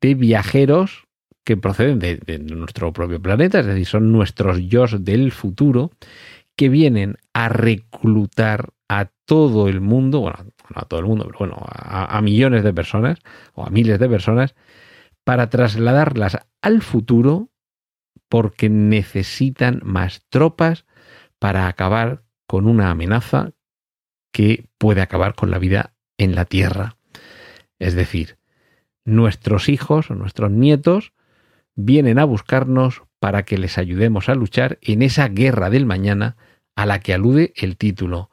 de 0.00 0.14
viajeros 0.14 1.06
que 1.44 1.56
proceden 1.56 1.98
de, 1.98 2.38
nuestro 2.38 2.92
propio 2.92 3.20
planeta, 3.20 3.60
es 3.60 3.66
decir, 3.66 3.86
son 3.86 4.12
nuestros 4.12 4.60
yo 4.68 4.86
del 4.86 5.32
futuro, 5.32 5.90
que 6.56 6.68
vienen 6.68 7.16
a 7.32 7.48
reclutar 7.48 8.70
a 8.88 9.08
todo 9.24 9.68
el 9.68 9.80
mundo, 9.80 10.20
bueno, 10.20 10.38
no 10.74 10.82
a 10.82 10.86
todo 10.86 11.00
el 11.00 11.06
mundo, 11.06 11.24
pero 11.26 11.38
bueno, 11.38 11.56
a, 11.60 12.16
a 12.16 12.22
millones 12.22 12.64
de 12.64 12.72
personas 12.72 13.18
o 13.54 13.64
a 13.64 13.70
miles 13.70 13.98
de 13.98 14.08
personas, 14.08 14.54
para 15.24 15.50
trasladarlas 15.50 16.38
al 16.62 16.82
futuro 16.82 17.50
porque 18.28 18.68
necesitan 18.68 19.80
más 19.84 20.22
tropas 20.28 20.86
para 21.38 21.66
acabar 21.66 22.22
con 22.46 22.66
una 22.66 22.90
amenaza 22.90 23.52
que 24.32 24.68
puede 24.78 25.02
acabar 25.02 25.34
con 25.34 25.50
la 25.50 25.58
vida 25.58 25.94
en 26.18 26.34
la 26.34 26.44
Tierra. 26.44 26.96
Es 27.78 27.94
decir, 27.94 28.38
nuestros 29.04 29.68
hijos 29.68 30.10
o 30.10 30.14
nuestros 30.14 30.50
nietos 30.50 31.12
vienen 31.74 32.18
a 32.18 32.24
buscarnos 32.24 33.02
para 33.18 33.44
que 33.44 33.58
les 33.58 33.78
ayudemos 33.78 34.28
a 34.28 34.34
luchar 34.34 34.78
en 34.82 35.02
esa 35.02 35.28
guerra 35.28 35.70
del 35.70 35.86
mañana 35.86 36.36
a 36.76 36.86
la 36.86 37.00
que 37.00 37.14
alude 37.14 37.52
el 37.56 37.76
título. 37.76 38.30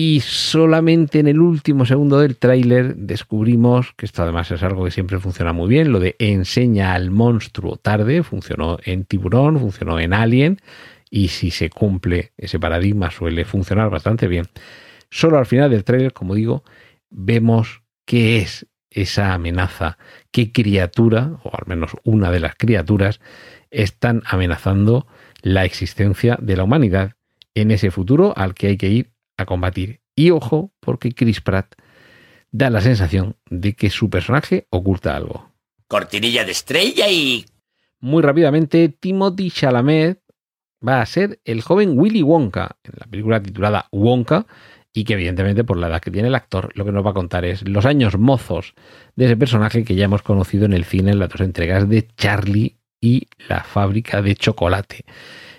Y 0.00 0.20
solamente 0.20 1.18
en 1.18 1.26
el 1.26 1.40
último 1.40 1.84
segundo 1.84 2.20
del 2.20 2.36
tráiler 2.36 2.94
descubrimos, 2.94 3.94
que 3.96 4.06
esto 4.06 4.22
además 4.22 4.48
es 4.52 4.62
algo 4.62 4.84
que 4.84 4.92
siempre 4.92 5.18
funciona 5.18 5.52
muy 5.52 5.68
bien, 5.68 5.90
lo 5.90 5.98
de 5.98 6.14
enseña 6.20 6.94
al 6.94 7.10
monstruo 7.10 7.78
tarde, 7.78 8.22
funcionó 8.22 8.78
en 8.84 9.04
Tiburón, 9.06 9.58
funcionó 9.58 9.98
en 9.98 10.12
Alien, 10.12 10.60
y 11.10 11.26
si 11.26 11.50
se 11.50 11.68
cumple 11.68 12.30
ese 12.36 12.60
paradigma 12.60 13.10
suele 13.10 13.44
funcionar 13.44 13.90
bastante 13.90 14.28
bien. 14.28 14.46
Solo 15.10 15.36
al 15.36 15.46
final 15.46 15.68
del 15.72 15.82
tráiler, 15.82 16.12
como 16.12 16.36
digo, 16.36 16.62
vemos 17.10 17.82
qué 18.04 18.38
es 18.38 18.68
esa 18.90 19.34
amenaza, 19.34 19.98
qué 20.30 20.52
criatura, 20.52 21.40
o 21.42 21.50
al 21.52 21.66
menos 21.66 21.96
una 22.04 22.30
de 22.30 22.38
las 22.38 22.54
criaturas, 22.54 23.18
están 23.72 24.22
amenazando 24.26 25.08
la 25.42 25.64
existencia 25.64 26.38
de 26.40 26.56
la 26.56 26.62
humanidad 26.62 27.14
en 27.56 27.72
ese 27.72 27.90
futuro 27.90 28.32
al 28.36 28.54
que 28.54 28.68
hay 28.68 28.76
que 28.76 28.90
ir 28.90 29.17
a 29.38 29.46
combatir. 29.46 30.02
Y 30.14 30.30
ojo, 30.30 30.72
porque 30.80 31.12
Chris 31.12 31.40
Pratt 31.40 31.74
da 32.50 32.68
la 32.68 32.80
sensación 32.80 33.36
de 33.48 33.74
que 33.74 33.88
su 33.88 34.10
personaje 34.10 34.66
oculta 34.70 35.16
algo. 35.16 35.52
Cortinilla 35.86 36.44
de 36.44 36.52
estrella 36.52 37.08
y... 37.08 37.46
Muy 38.00 38.22
rápidamente, 38.22 38.88
Timothy 38.88 39.50
Chalamet 39.50 40.20
va 40.86 41.00
a 41.00 41.06
ser 41.06 41.40
el 41.44 41.62
joven 41.62 41.98
Willy 41.98 42.22
Wonka 42.22 42.76
en 42.84 42.92
la 42.98 43.06
película 43.06 43.42
titulada 43.42 43.88
Wonka 43.90 44.46
y 44.92 45.04
que 45.04 45.14
evidentemente 45.14 45.64
por 45.64 45.76
la 45.76 45.88
edad 45.88 46.00
que 46.00 46.10
tiene 46.10 46.28
el 46.28 46.34
actor 46.34 46.70
lo 46.74 46.84
que 46.84 46.92
nos 46.92 47.04
va 47.04 47.10
a 47.10 47.14
contar 47.14 47.44
es 47.44 47.66
los 47.66 47.86
años 47.86 48.18
mozos 48.18 48.74
de 49.16 49.26
ese 49.26 49.36
personaje 49.36 49.84
que 49.84 49.94
ya 49.94 50.04
hemos 50.04 50.22
conocido 50.22 50.64
en 50.64 50.72
el 50.72 50.84
cine 50.84 51.10
en 51.10 51.18
las 51.18 51.28
dos 51.28 51.40
entregas 51.40 51.88
de 51.88 52.06
Charlie 52.16 52.76
y 53.00 53.28
la 53.48 53.62
fábrica 53.62 54.22
de 54.22 54.34
chocolate. 54.34 55.04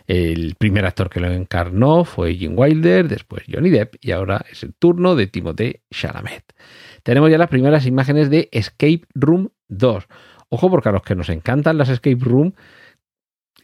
El 0.10 0.56
primer 0.56 0.88
actor 0.88 1.08
que 1.08 1.20
lo 1.20 1.32
encarnó 1.32 2.04
fue 2.04 2.34
Jim 2.34 2.54
Wilder, 2.58 3.08
después 3.08 3.44
Johnny 3.48 3.70
Depp 3.70 3.98
y 4.02 4.10
ahora 4.10 4.44
es 4.52 4.64
el 4.64 4.74
turno 4.74 5.16
de 5.16 5.28
Timothée 5.28 5.84
Chalamet. 5.92 6.52
Tenemos 7.04 7.30
ya 7.30 7.38
las 7.38 7.48
primeras 7.48 7.86
imágenes 7.86 8.32
de 8.32 8.50
Escape 8.52 9.04
Room 9.14 9.52
2. 9.68 10.08
Ojo 10.50 10.70
porque 10.72 10.90
a 10.90 10.94
los 10.94 11.04
que 11.04 11.14
nos 11.14 11.30
encantan 11.30 11.78
las 11.78 11.90
Escape 11.90 12.18
Room 12.22 12.56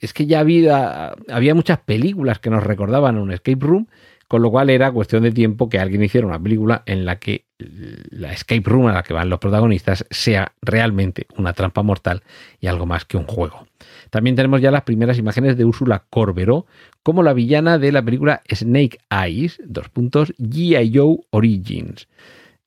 es 0.01 0.13
que 0.13 0.27
ya 0.27 0.39
había, 0.39 1.15
había 1.29 1.55
muchas 1.55 1.79
películas 1.79 2.37
que 2.37 2.51
nos 2.51 2.63
recordaban 2.63 3.17
un 3.17 3.31
escape 3.31 3.65
room, 3.65 3.87
con 4.27 4.43
lo 4.43 4.51
cual 4.51 4.69
era 4.69 4.91
cuestión 4.91 5.23
de 5.23 5.31
tiempo 5.31 5.67
que 5.67 5.79
alguien 5.79 6.03
hiciera 6.03 6.27
una 6.27 6.39
película 6.39 6.83
en 6.85 7.05
la 7.05 7.17
que 7.17 7.44
la 7.57 8.33
escape 8.33 8.63
room 8.65 8.87
a 8.87 8.93
la 8.93 9.03
que 9.03 9.13
van 9.13 9.29
los 9.29 9.39
protagonistas 9.39 10.05
sea 10.09 10.53
realmente 10.61 11.27
una 11.37 11.53
trampa 11.53 11.83
mortal 11.83 12.23
y 12.59 12.67
algo 12.67 12.85
más 12.85 13.05
que 13.05 13.17
un 13.17 13.25
juego. 13.25 13.67
También 14.09 14.35
tenemos 14.35 14.61
ya 14.61 14.71
las 14.71 14.83
primeras 14.83 15.17
imágenes 15.17 15.57
de 15.57 15.65
Úrsula 15.65 16.03
Corberó 16.09 16.65
como 17.03 17.23
la 17.23 17.33
villana 17.33 17.77
de 17.77 17.91
la 17.91 18.03
película 18.03 18.41
Snake 18.53 18.97
Eyes, 19.09 19.61
dos 19.63 19.89
puntos, 19.89 20.33
G.I. 20.37 20.91
Joe 20.93 21.17
Origins. 21.29 22.07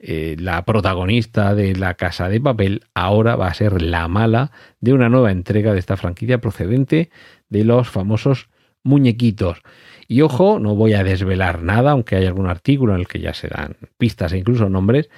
Eh, 0.00 0.36
la 0.38 0.64
protagonista 0.64 1.56
de 1.56 1.74
La 1.74 1.94
Casa 1.94 2.28
de 2.28 2.40
Papel 2.40 2.84
ahora 2.94 3.34
va 3.34 3.48
a 3.48 3.54
ser 3.54 3.82
la 3.82 4.06
mala 4.06 4.52
de 4.80 4.92
una 4.92 5.08
nueva 5.08 5.32
entrega 5.32 5.72
de 5.72 5.80
esta 5.80 5.96
franquicia 5.96 6.40
procedente 6.40 7.10
de 7.48 7.64
los 7.64 7.88
famosos 7.88 8.48
muñequitos. 8.84 9.60
Y 10.08 10.22
ojo, 10.22 10.58
no 10.58 10.74
voy 10.74 10.94
a 10.94 11.04
desvelar 11.04 11.62
nada, 11.62 11.90
aunque 11.90 12.16
hay 12.16 12.24
algún 12.24 12.46
artículo 12.46 12.94
en 12.94 13.00
el 13.00 13.06
que 13.06 13.20
ya 13.20 13.34
se 13.34 13.48
dan 13.48 13.76
pistas 13.98 14.32
e 14.32 14.38
incluso 14.38 14.70
nombres, 14.70 15.10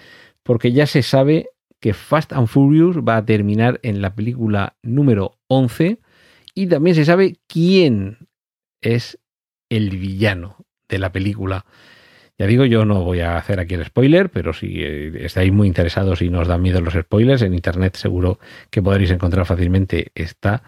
porque 0.42 0.72
ya 0.72 0.86
se 0.86 1.02
sabe 1.02 1.50
que 1.78 1.94
Fast 1.94 2.32
and 2.32 2.48
Furious 2.48 2.98
va 2.98 3.16
a 3.16 3.24
terminar 3.24 3.78
en 3.84 4.02
la 4.02 4.14
película 4.14 4.76
número 4.82 5.38
11 5.46 6.00
y 6.54 6.66
también 6.66 6.96
se 6.96 7.04
sabe 7.04 7.36
quién 7.46 8.28
es 8.82 9.18
el 9.70 9.90
villano 9.90 10.56
de 10.88 10.98
la 10.98 11.12
película. 11.12 11.64
Ya 12.40 12.46
digo, 12.46 12.64
yo 12.64 12.86
no 12.86 13.04
voy 13.04 13.20
a 13.20 13.36
hacer 13.36 13.60
aquí 13.60 13.74
el 13.74 13.84
spoiler, 13.84 14.30
pero 14.30 14.54
si 14.54 14.82
eh, 14.82 15.26
estáis 15.26 15.52
muy 15.52 15.68
interesados 15.68 16.22
y 16.22 16.30
nos 16.30 16.48
dan 16.48 16.62
miedo 16.62 16.80
los 16.80 16.94
spoilers, 16.94 17.42
en 17.42 17.52
internet 17.52 17.96
seguro 17.96 18.38
que 18.70 18.80
podréis 18.80 19.10
encontrar 19.10 19.44
fácilmente 19.44 20.10
esta 20.14 20.62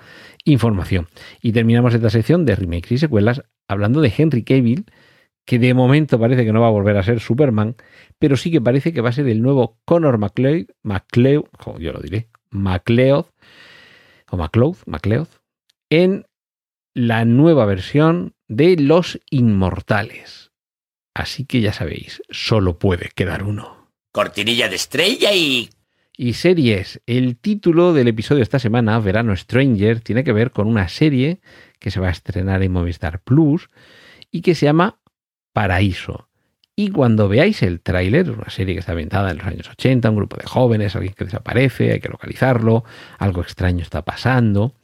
información. 0.44 1.08
Y 1.40 1.52
terminamos 1.52 1.94
esta 1.94 2.10
sección 2.10 2.44
de 2.44 2.56
remakes 2.56 2.92
y 2.92 2.98
secuelas 2.98 3.42
hablando 3.68 4.02
de 4.02 4.12
Henry 4.14 4.42
Cavill, 4.42 4.84
que 5.46 5.58
de 5.58 5.72
momento 5.72 6.20
parece 6.20 6.44
que 6.44 6.52
no 6.52 6.60
va 6.60 6.66
a 6.66 6.72
volver 6.72 6.98
a 6.98 7.02
ser 7.02 7.20
Superman, 7.20 7.76
pero 8.18 8.36
sí 8.36 8.50
que 8.50 8.60
parece 8.60 8.92
que 8.92 9.00
va 9.00 9.08
a 9.08 9.12
ser 9.12 9.26
el 9.28 9.40
nuevo 9.40 9.78
Connor 9.86 10.18
McLeod, 10.18 10.66
McLeod, 10.82 11.44
yo 11.78 11.94
lo 11.94 12.00
diré, 12.00 12.28
McLeod, 12.50 13.24
o 14.30 14.36
McLeod, 14.36 14.76
McLeod, 14.84 15.28
en 15.88 16.26
la 16.92 17.24
nueva 17.24 17.64
versión 17.64 18.34
de 18.46 18.76
Los 18.76 19.18
Inmortales. 19.30 20.51
Así 21.14 21.44
que 21.44 21.60
ya 21.60 21.72
sabéis, 21.72 22.22
solo 22.30 22.78
puede 22.78 23.10
quedar 23.14 23.42
uno. 23.42 23.90
Cortinilla 24.12 24.68
de 24.68 24.76
estrella 24.76 25.32
y... 25.32 25.70
Y 26.16 26.34
series. 26.34 27.00
El 27.06 27.36
título 27.36 27.92
del 27.94 28.08
episodio 28.08 28.38
de 28.38 28.44
esta 28.44 28.58
semana, 28.58 28.98
Verano 28.98 29.34
Stranger, 29.34 30.00
tiene 30.00 30.24
que 30.24 30.32
ver 30.32 30.50
con 30.50 30.68
una 30.68 30.88
serie 30.88 31.40
que 31.78 31.90
se 31.90 32.00
va 32.00 32.08
a 32.08 32.12
estrenar 32.12 32.62
en 32.62 32.72
Movistar 32.72 33.22
Plus 33.22 33.68
y 34.30 34.42
que 34.42 34.54
se 34.54 34.66
llama 34.66 35.00
Paraíso. 35.52 36.28
Y 36.74 36.90
cuando 36.90 37.28
veáis 37.28 37.62
el 37.62 37.80
tráiler, 37.80 38.30
una 38.30 38.50
serie 38.50 38.74
que 38.74 38.80
está 38.80 38.92
ambientada 38.92 39.30
en 39.30 39.38
los 39.38 39.46
años 39.46 39.68
80, 39.68 40.08
un 40.10 40.16
grupo 40.16 40.36
de 40.36 40.46
jóvenes, 40.46 40.96
alguien 40.96 41.14
que 41.14 41.24
desaparece, 41.24 41.92
hay 41.92 42.00
que 42.00 42.08
localizarlo, 42.08 42.84
algo 43.18 43.42
extraño 43.42 43.82
está 43.82 44.02
pasando. 44.02 44.74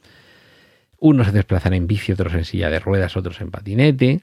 Unos 0.97 1.27
se 1.27 1.33
desplazan 1.33 1.73
en 1.73 1.87
bici, 1.87 2.11
otros 2.11 2.33
en 2.33 2.45
silla 2.45 2.69
de 2.69 2.79
ruedas, 2.79 3.17
otros 3.17 3.41
en 3.41 3.49
patinete. 3.49 4.21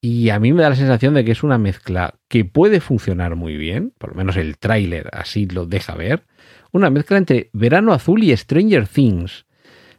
Y 0.00 0.30
a 0.30 0.38
mí 0.38 0.52
me 0.52 0.62
da 0.62 0.70
la 0.70 0.76
sensación 0.76 1.14
de 1.14 1.24
que 1.24 1.32
es 1.32 1.42
una 1.42 1.58
mezcla 1.58 2.14
que 2.28 2.44
puede 2.44 2.80
funcionar 2.80 3.34
muy 3.34 3.56
bien, 3.56 3.92
por 3.98 4.10
lo 4.10 4.16
menos 4.16 4.36
el 4.36 4.56
tráiler 4.58 5.08
así 5.12 5.46
lo 5.46 5.66
deja 5.66 5.94
ver, 5.96 6.24
una 6.70 6.88
mezcla 6.90 7.18
entre 7.18 7.50
Verano 7.52 7.92
Azul 7.92 8.22
y 8.22 8.36
Stranger 8.36 8.86
Things. 8.86 9.46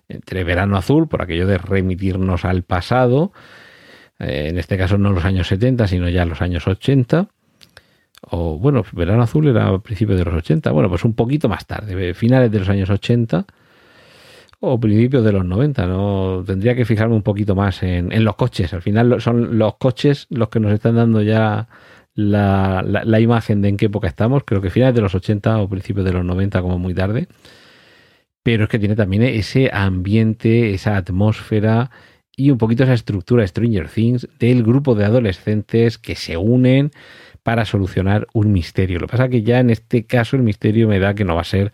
Entre 0.08 0.44
Verano 0.44 0.78
Azul, 0.78 1.08
por 1.08 1.22
aquello 1.22 1.46
de 1.46 1.58
remitirnos 1.58 2.46
al 2.46 2.64
pasado, 2.64 3.32
eh, 4.18 4.48
en 4.50 4.58
este 4.58 4.78
caso 4.78 4.98
no 4.98 5.12
los 5.12 5.26
años 5.26 5.48
70, 5.48 5.88
sino 5.88 6.10
ya 6.10 6.26
los 6.26 6.42
años 6.42 6.68
80. 6.68 7.28
O 8.22 8.58
bueno, 8.58 8.84
Verano 8.92 9.24
Azul 9.24 9.48
era 9.48 9.68
a 9.68 9.80
principios 9.80 10.18
de 10.18 10.26
los 10.26 10.34
80, 10.34 10.72
bueno, 10.72 10.90
pues 10.90 11.04
un 11.06 11.14
poquito 11.14 11.48
más 11.50 11.66
tarde, 11.68 12.14
finales 12.14 12.52
de 12.52 12.60
los 12.60 12.70
años 12.70 12.90
80 12.90 13.46
o 14.60 14.80
principios 14.80 15.24
de 15.24 15.32
los 15.32 15.46
90. 15.46 15.88
No 15.88 16.44
tendría 16.46 16.76
que 16.76 16.86
fijarme 16.86 17.16
un 17.16 17.24
poquito 17.24 17.56
más 17.56 17.84
en, 17.84 18.12
en 18.12 18.24
los 18.24 18.36
coches. 18.36 18.74
Al 18.74 18.82
final 18.82 19.22
son 19.22 19.58
los 19.58 19.78
coches 19.78 20.28
los 20.30 20.50
que 20.50 20.60
nos 20.60 20.74
están 20.74 20.96
dando 20.96 21.22
ya 21.22 21.68
la, 22.14 22.84
la, 22.84 23.20
imagen 23.20 23.62
de 23.62 23.70
en 23.70 23.78
qué 23.78 23.86
época 23.86 24.08
estamos. 24.08 24.44
Creo 24.46 24.62
que 24.62 24.70
finales 24.70 24.96
de 24.96 25.02
los 25.02 25.16
80 25.16 25.60
o 25.60 25.70
principios 25.70 26.06
de 26.06 26.14
los 26.14 26.26
90 26.26 26.62
como 26.62 26.78
muy 26.78 26.94
tarde. 26.94 27.28
Pero 28.44 28.64
es 28.64 28.70
que 28.70 28.80
tiene 28.80 28.96
también 28.96 29.24
ese 29.24 29.70
ambiente, 29.72 30.74
esa 30.74 30.98
atmósfera 30.98 31.92
y 32.36 32.52
un 32.52 32.58
poquito 32.58 32.84
esa 32.84 32.94
estructura 32.94 33.46
Stranger 33.46 33.90
Things 33.90 34.28
del 34.40 34.64
grupo 34.64 34.96
de 34.96 35.06
adolescentes 35.06 35.98
que 35.98 36.16
se 36.16 36.38
unen 36.38 36.92
para 37.44 37.66
solucionar 37.66 38.28
un 38.34 38.52
misterio. 38.52 39.00
Lo 39.00 39.08
que 39.08 39.12
pasa 39.12 39.26
es 39.26 39.32
que 39.32 39.44
ya 39.44 39.60
en 39.60 39.70
este 39.70 40.06
caso 40.06 40.36
el 40.36 40.44
misterio 40.44 40.88
me 40.88 41.00
da 41.00 41.14
que 41.14 41.26
no 41.26 41.36
va 41.36 41.42
a 41.42 41.46
ser 41.46 41.72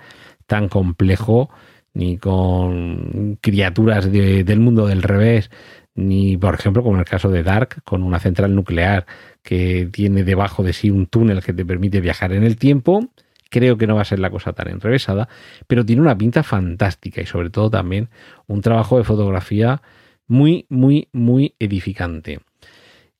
tan 0.48 0.70
complejo 0.70 1.50
ni 1.96 2.18
con 2.18 3.40
criaturas 3.42 4.12
de, 4.12 4.44
del 4.44 4.60
mundo 4.60 4.86
del 4.86 5.02
revés, 5.02 5.50
ni 5.96 6.38
por 6.38 6.54
ejemplo 6.54 6.84
como 6.84 6.96
en 6.96 7.00
el 7.00 7.06
caso 7.06 7.30
de 7.30 7.42
Dark, 7.42 7.82
con 7.84 8.04
una 8.04 8.20
central 8.20 8.54
nuclear 8.54 9.06
que 9.42 9.90
tiene 9.92 10.24
debajo 10.24 10.62
de 10.62 10.74
sí 10.74 10.92
un 10.92 11.08
túnel 11.08 11.42
que 11.42 11.54
te 11.54 11.66
permite 11.66 12.02
viajar 12.02 12.34
en 12.34 12.44
el 12.44 12.58
tiempo. 12.58 13.08
Creo 13.50 13.78
que 13.78 13.88
no 13.88 13.96
va 13.96 14.02
a 14.02 14.06
ser 14.06 14.20
la 14.20 14.30
cosa 14.30 14.52
tan 14.54 14.68
enrevesada, 14.68 15.30
pero 15.68 15.86
tiene 15.86 16.02
una 16.02 16.18
pinta 16.18 16.44
fantástica 16.44 17.22
y 17.22 17.26
sobre 17.26 17.50
todo 17.50 17.70
también 17.70 18.10
un 18.48 18.62
trabajo 18.62 18.98
de 18.98 19.06
fotografía 19.06 19.82
muy, 20.28 20.66
muy, 20.70 21.08
muy 21.14 21.56
edificante. 21.60 22.42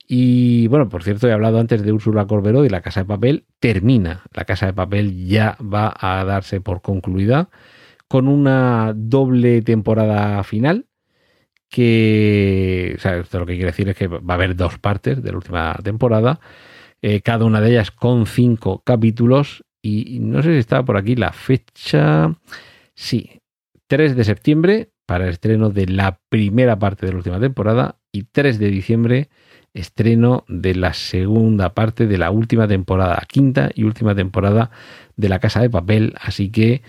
Y 0.06 0.68
bueno, 0.68 0.88
por 0.88 1.02
cierto, 1.02 1.28
he 1.28 1.32
hablado 1.32 1.58
antes 1.58 1.82
de 1.82 1.92
Úrsula 1.92 2.26
Corberó 2.26 2.64
y 2.64 2.68
la 2.68 2.82
Casa 2.82 3.00
de 3.00 3.06
Papel. 3.06 3.44
Termina. 3.58 4.22
La 4.32 4.44
Casa 4.44 4.66
de 4.66 4.72
Papel 4.72 5.26
ya 5.26 5.56
va 5.60 5.94
a 5.98 6.24
darse 6.24 6.60
por 6.60 6.82
concluida 6.82 7.48
con 8.08 8.28
una 8.28 8.92
doble 8.94 9.62
temporada 9.62 10.42
final 10.44 10.86
que, 11.68 12.94
o 12.96 13.00
sea, 13.00 13.16
esto 13.16 13.40
lo 13.40 13.46
que 13.46 13.54
quiere 13.54 13.70
decir 13.70 13.88
es 13.88 13.96
que 13.96 14.06
va 14.06 14.20
a 14.28 14.34
haber 14.34 14.54
dos 14.56 14.78
partes 14.78 15.22
de 15.22 15.30
la 15.30 15.36
última 15.36 15.74
temporada, 15.82 16.40
eh, 17.02 17.20
cada 17.20 17.44
una 17.44 17.60
de 17.60 17.70
ellas 17.70 17.90
con 17.90 18.26
cinco 18.26 18.82
capítulos 18.84 19.64
y 19.82 20.18
no 20.20 20.42
sé 20.42 20.52
si 20.52 20.58
está 20.58 20.84
por 20.84 20.96
aquí 20.96 21.14
la 21.14 21.32
fecha, 21.32 22.34
sí, 22.94 23.40
3 23.86 24.16
de 24.16 24.24
septiembre 24.24 24.90
para 25.06 25.24
el 25.24 25.30
estreno 25.30 25.70
de 25.70 25.86
la 25.86 26.18
primera 26.28 26.78
parte 26.78 27.06
de 27.06 27.12
la 27.12 27.18
última 27.18 27.40
temporada 27.40 27.98
y 28.10 28.24
3 28.24 28.58
de 28.58 28.68
diciembre 28.70 29.28
estreno 29.74 30.44
de 30.48 30.74
la 30.74 30.94
segunda 30.94 31.74
parte 31.74 32.06
de 32.06 32.18
la 32.18 32.30
última 32.30 32.66
temporada, 32.66 33.22
quinta 33.28 33.70
y 33.74 33.84
última 33.84 34.14
temporada 34.14 34.70
de 35.16 35.28
La 35.28 35.38
Casa 35.38 35.60
de 35.60 35.70
Papel, 35.70 36.14
así 36.20 36.50
que 36.50 36.82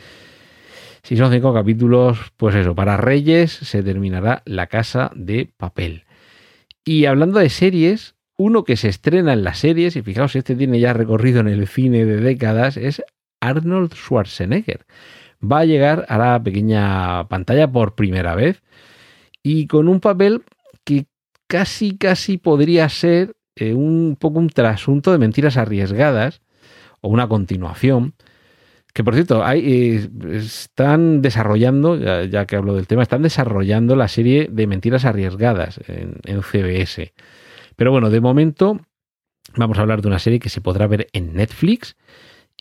si 1.08 1.16
son 1.16 1.32
cinco 1.32 1.54
capítulos, 1.54 2.34
pues 2.36 2.54
eso, 2.54 2.76
para 2.76 2.98
Reyes 2.98 3.54
se 3.54 3.82
terminará 3.82 4.44
La 4.44 4.68
Casa 4.68 5.10
de 5.16 5.50
Papel. 5.56 6.04
Y 6.84 7.06
hablando 7.06 7.40
de 7.40 7.50
series, 7.50 8.16
uno 8.36 8.66
que 8.66 8.76
se 8.76 8.90
estrena 8.90 9.32
en 9.32 9.46
las 9.46 9.60
series, 9.60 9.96
y 9.96 10.02
fijaos, 10.02 10.36
este 10.36 10.54
tiene 10.54 10.82
ya 10.82 10.92
recorrido 10.92 11.40
en 11.40 11.48
el 11.48 11.66
cine 11.66 12.04
de 12.04 12.18
décadas, 12.18 12.76
es 12.76 13.02
Arnold 13.40 13.94
Schwarzenegger. 13.94 14.86
Va 15.42 15.60
a 15.60 15.66
llegar 15.66 16.06
a 16.10 16.18
la 16.18 16.44
pequeña 16.44 17.26
pantalla 17.30 17.72
por 17.72 17.96
primera 17.96 18.36
vez 18.36 18.62
y 19.42 19.68
con 19.68 19.88
un 19.88 20.02
papel 20.02 20.44
que 20.84 21.06
casi, 21.48 21.98
casi 21.98 22.38
podría 22.38 22.90
ser 22.90 23.38
eh, 23.56 23.74
un 23.74 24.18
poco 24.20 24.40
un 24.40 24.50
trasunto 24.50 25.14
de 25.14 25.20
mentiras 25.20 25.56
arriesgadas 25.56 26.42
o 27.00 27.08
una 27.08 27.30
continuación. 27.30 28.14
Que 28.98 29.04
por 29.04 29.14
cierto, 29.14 29.48
eh, 29.48 30.10
están 30.32 31.22
desarrollando, 31.22 31.98
ya, 32.26 32.48
que 32.48 32.56
hablo 32.56 32.74
del 32.74 32.88
tema, 32.88 33.04
están 33.04 33.22
desarrollando 33.22 33.96
la 33.96 34.08
serie 34.08 34.50
de 34.52 34.66
mentiras 34.66 35.06
arriesgadas 35.06 35.80
en, 35.88 36.16
en 36.24 36.42
CBS. 36.42 37.14
Pero 37.76 37.92
bueno, 37.92 38.10
de 38.10 38.22
momento 38.22 38.82
vamos 39.56 39.78
a 39.78 39.82
hablar 39.82 40.02
de 40.02 40.08
una 40.08 40.18
serie 40.18 40.40
que 40.40 40.50
se 40.50 40.62
podrá 40.62 40.88
ver 40.88 41.10
en 41.14 41.36
Netflix 41.36 41.96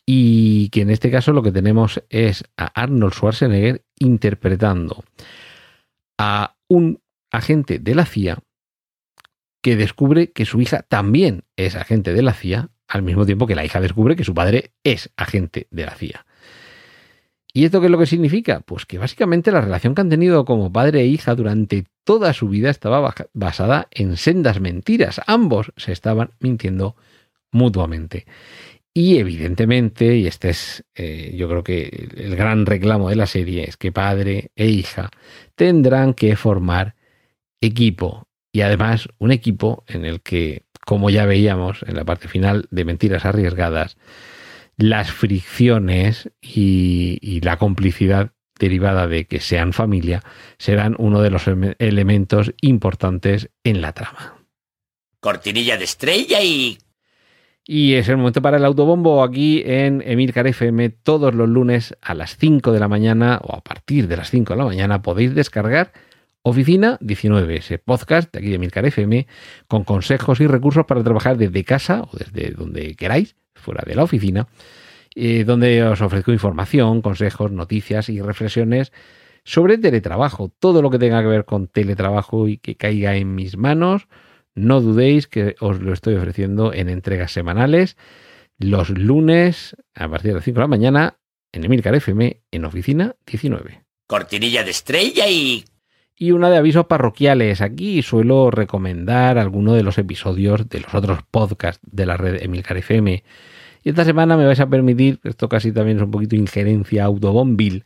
y 0.04 0.68
que 0.68 0.82
en 0.82 0.90
este 0.90 1.10
caso 1.10 1.32
lo 1.32 1.42
que 1.42 1.52
tenemos 1.52 2.02
es 2.10 2.44
a 2.58 2.66
Arnold 2.82 3.14
Schwarzenegger 3.14 3.86
interpretando 3.98 5.04
a 6.18 6.54
un 6.68 7.00
agente 7.32 7.78
de 7.78 7.94
la 7.94 8.04
CIA 8.04 8.40
que 9.62 9.74
descubre 9.74 10.32
que 10.32 10.44
su 10.44 10.60
hija 10.60 10.82
también 10.82 11.44
es 11.56 11.76
agente 11.76 12.12
de 12.12 12.20
la 12.20 12.34
CIA, 12.34 12.68
al 12.88 13.02
mismo 13.02 13.26
tiempo 13.26 13.46
que 13.46 13.54
la 13.54 13.64
hija 13.64 13.80
descubre 13.80 14.16
que 14.16 14.24
su 14.24 14.34
padre 14.34 14.72
es 14.84 15.10
agente 15.16 15.66
de 15.70 15.86
la 15.86 15.94
CIA. 15.94 16.26
¿Y 17.52 17.64
esto 17.64 17.80
qué 17.80 17.86
es 17.86 17.90
lo 17.90 17.98
que 17.98 18.04
significa? 18.04 18.60
Pues 18.60 18.84
que 18.84 18.98
básicamente 18.98 19.50
la 19.50 19.62
relación 19.62 19.94
que 19.94 20.02
han 20.02 20.10
tenido 20.10 20.44
como 20.44 20.70
padre 20.70 21.00
e 21.00 21.06
hija 21.06 21.34
durante 21.34 21.86
toda 22.04 22.34
su 22.34 22.50
vida 22.50 22.68
estaba 22.68 23.14
basada 23.32 23.88
en 23.90 24.18
sendas 24.18 24.60
mentiras. 24.60 25.22
Ambos 25.26 25.72
se 25.76 25.92
estaban 25.92 26.32
mintiendo 26.38 26.96
mutuamente. 27.50 28.26
Y 28.92 29.16
evidentemente, 29.16 30.16
y 30.16 30.26
este 30.26 30.50
es 30.50 30.84
eh, 30.94 31.34
yo 31.34 31.48
creo 31.48 31.64
que 31.64 32.08
el 32.16 32.36
gran 32.36 32.66
reclamo 32.66 33.08
de 33.08 33.16
la 33.16 33.26
serie, 33.26 33.64
es 33.64 33.78
que 33.78 33.90
padre 33.90 34.50
e 34.54 34.68
hija 34.68 35.10
tendrán 35.54 36.12
que 36.12 36.36
formar 36.36 36.94
equipo 37.62 38.28
y 38.52 38.60
además 38.60 39.08
un 39.18 39.32
equipo 39.32 39.84
en 39.86 40.04
el 40.04 40.20
que, 40.20 40.65
como 40.86 41.10
ya 41.10 41.26
veíamos 41.26 41.82
en 41.82 41.96
la 41.96 42.04
parte 42.04 42.28
final 42.28 42.68
de 42.70 42.84
Mentiras 42.84 43.24
Arriesgadas, 43.24 43.98
las 44.76 45.10
fricciones 45.10 46.30
y, 46.40 47.40
la 47.42 47.58
complicidad 47.58 48.30
derivada 48.58 49.08
de 49.08 49.26
que 49.26 49.40
sean 49.40 49.72
familia 49.72 50.22
serán 50.58 50.94
uno 50.98 51.20
de 51.20 51.30
los 51.30 51.42
elementos 51.78 52.54
importantes 52.60 53.50
en 53.64 53.82
la 53.82 53.92
trama. 53.92 54.36
Cortinilla 55.20 55.76
de 55.76 55.84
estrella 55.84 56.40
y... 56.40 56.78
Y 57.68 57.94
es 57.94 58.08
el 58.08 58.16
momento 58.16 58.40
para 58.40 58.58
el 58.58 58.64
autobombo 58.64 59.25
aquí 59.25 59.64
en 59.66 60.04
Emilcar 60.06 60.46
FM 60.46 60.90
todos 60.90 61.34
los 61.34 61.49
lunes 61.49 61.96
a 62.00 62.14
las 62.14 62.36
5 62.36 62.70
de 62.70 62.78
la 62.78 62.86
mañana 62.86 63.40
o 63.42 63.56
a 63.56 63.60
partir 63.60 64.06
de 64.06 64.16
las 64.16 64.30
5 64.30 64.52
de 64.52 64.56
la 64.56 64.64
mañana 64.64 65.02
podéis 65.02 65.34
descargar 65.34 65.92
Oficina 66.49 66.97
19, 67.00 67.56
ese 67.56 67.78
podcast 67.78 68.32
de 68.32 68.39
aquí 68.39 68.50
de 68.50 68.61
Milcar 68.61 68.87
FM, 68.87 69.26
con 69.67 69.82
consejos 69.82 70.39
y 70.39 70.47
recursos 70.47 70.87
para 70.87 71.02
trabajar 71.02 71.37
desde 71.37 71.65
casa 71.65 72.02
o 72.02 72.17
desde 72.17 72.52
donde 72.52 72.95
queráis, 72.95 73.35
fuera 73.56 73.82
de 73.85 73.97
la 73.97 74.04
oficina, 74.04 74.47
eh, 75.17 75.43
donde 75.43 75.82
os 75.82 76.00
ofrezco 76.00 76.30
información, 76.32 77.02
consejos, 77.02 77.50
noticias 77.50 78.09
y 78.11 78.23
reflexiones 78.23 78.93
sobre 79.43 79.76
teletrabajo. 79.76 80.52
Todo 80.61 80.82
lo 80.82 80.91
que 80.91 81.00
tenga 81.00 81.21
que 81.21 81.26
ver 81.26 81.47
con 81.47 81.67
teletrabajo 81.67 82.47
y 82.47 82.59
que 82.59 82.76
caiga 82.76 83.17
en 83.17 83.35
mis 83.35 83.56
manos, 83.56 84.06
no 84.54 84.80
dudéis 84.80 85.26
que 85.26 85.56
os 85.59 85.80
lo 85.80 85.93
estoy 85.93 86.15
ofreciendo 86.15 86.73
en 86.73 86.89
entregas 86.89 87.32
semanales 87.32 87.97
los 88.56 88.91
lunes 88.91 89.75
a 89.97 90.09
partir 90.09 90.30
de 90.30 90.35
las 90.37 90.45
5 90.45 90.54
de 90.54 90.63
la 90.63 90.69
mañana 90.69 91.19
en 91.50 91.65
Emilcar 91.65 91.97
FM 91.97 92.41
en 92.52 92.65
Oficina 92.65 93.17
19. 93.26 93.82
Cortinilla 94.06 94.63
de 94.63 94.71
estrella 94.71 95.26
y 95.28 95.65
y 96.16 96.32
una 96.32 96.50
de 96.50 96.56
avisos 96.56 96.86
parroquiales. 96.86 97.60
Aquí 97.60 98.02
suelo 98.02 98.50
recomendar 98.50 99.38
alguno 99.38 99.74
de 99.74 99.82
los 99.82 99.98
episodios 99.98 100.68
de 100.68 100.80
los 100.80 100.94
otros 100.94 101.20
podcasts 101.30 101.86
de 101.90 102.06
la 102.06 102.16
red 102.16 102.42
Emilcar 102.42 102.78
FM. 102.78 103.22
Y 103.84 103.88
esta 103.88 104.04
semana 104.04 104.36
me 104.36 104.46
vais 104.46 104.60
a 104.60 104.68
permitir, 104.68 105.20
esto 105.22 105.48
casi 105.48 105.72
también 105.72 105.98
es 105.98 106.02
un 106.02 106.10
poquito 106.10 106.34
injerencia 106.34 107.04
autobombil, 107.04 107.84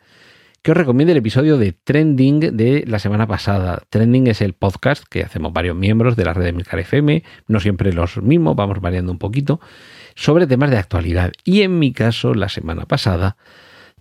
que 0.63 0.71
os 0.71 0.77
recomiende 0.77 1.13
el 1.13 1.19
episodio 1.19 1.59
de 1.59 1.73
Trending 1.73 2.57
de 2.57 2.85
la 2.87 2.99
semana 2.99 3.27
pasada. 3.27 3.83
Trending 3.89 4.29
es 4.29 4.41
el 4.41 4.53
podcast 4.53 5.05
que 5.09 5.23
hacemos 5.23 5.53
varios 5.53 5.77
miembros 5.77 6.17
de 6.17 6.25
la 6.25 6.33
red 6.33 6.47
Emilcar 6.47 6.79
FM, 6.81 7.25
no 7.49 7.61
siempre 7.61 7.93
los 7.93 8.23
mismos, 8.23 8.57
vamos 8.57 8.81
variando 8.81 9.11
un 9.11 9.19
poquito, 9.19 9.61
sobre 10.15 10.47
temas 10.47 10.71
de 10.71 10.79
actualidad. 10.79 11.33
Y 11.45 11.63
en 11.63 11.79
mi 11.79 11.93
caso, 11.93 12.35
la 12.35 12.49
semana 12.49 12.87
pasada, 12.87 13.37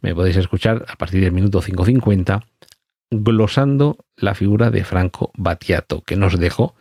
me 0.01 0.13
podéis 0.13 0.37
escuchar 0.37 0.85
a 0.87 0.95
partir 0.95 1.21
del 1.21 1.31
minuto 1.31 1.61
5.50 1.61 2.43
glosando 3.11 3.97
la 4.15 4.35
figura 4.35 4.71
de 4.71 4.83
Franco 4.83 5.31
Battiato, 5.35 6.01
que 6.01 6.15
nos 6.15 6.39
dejó 6.39 6.75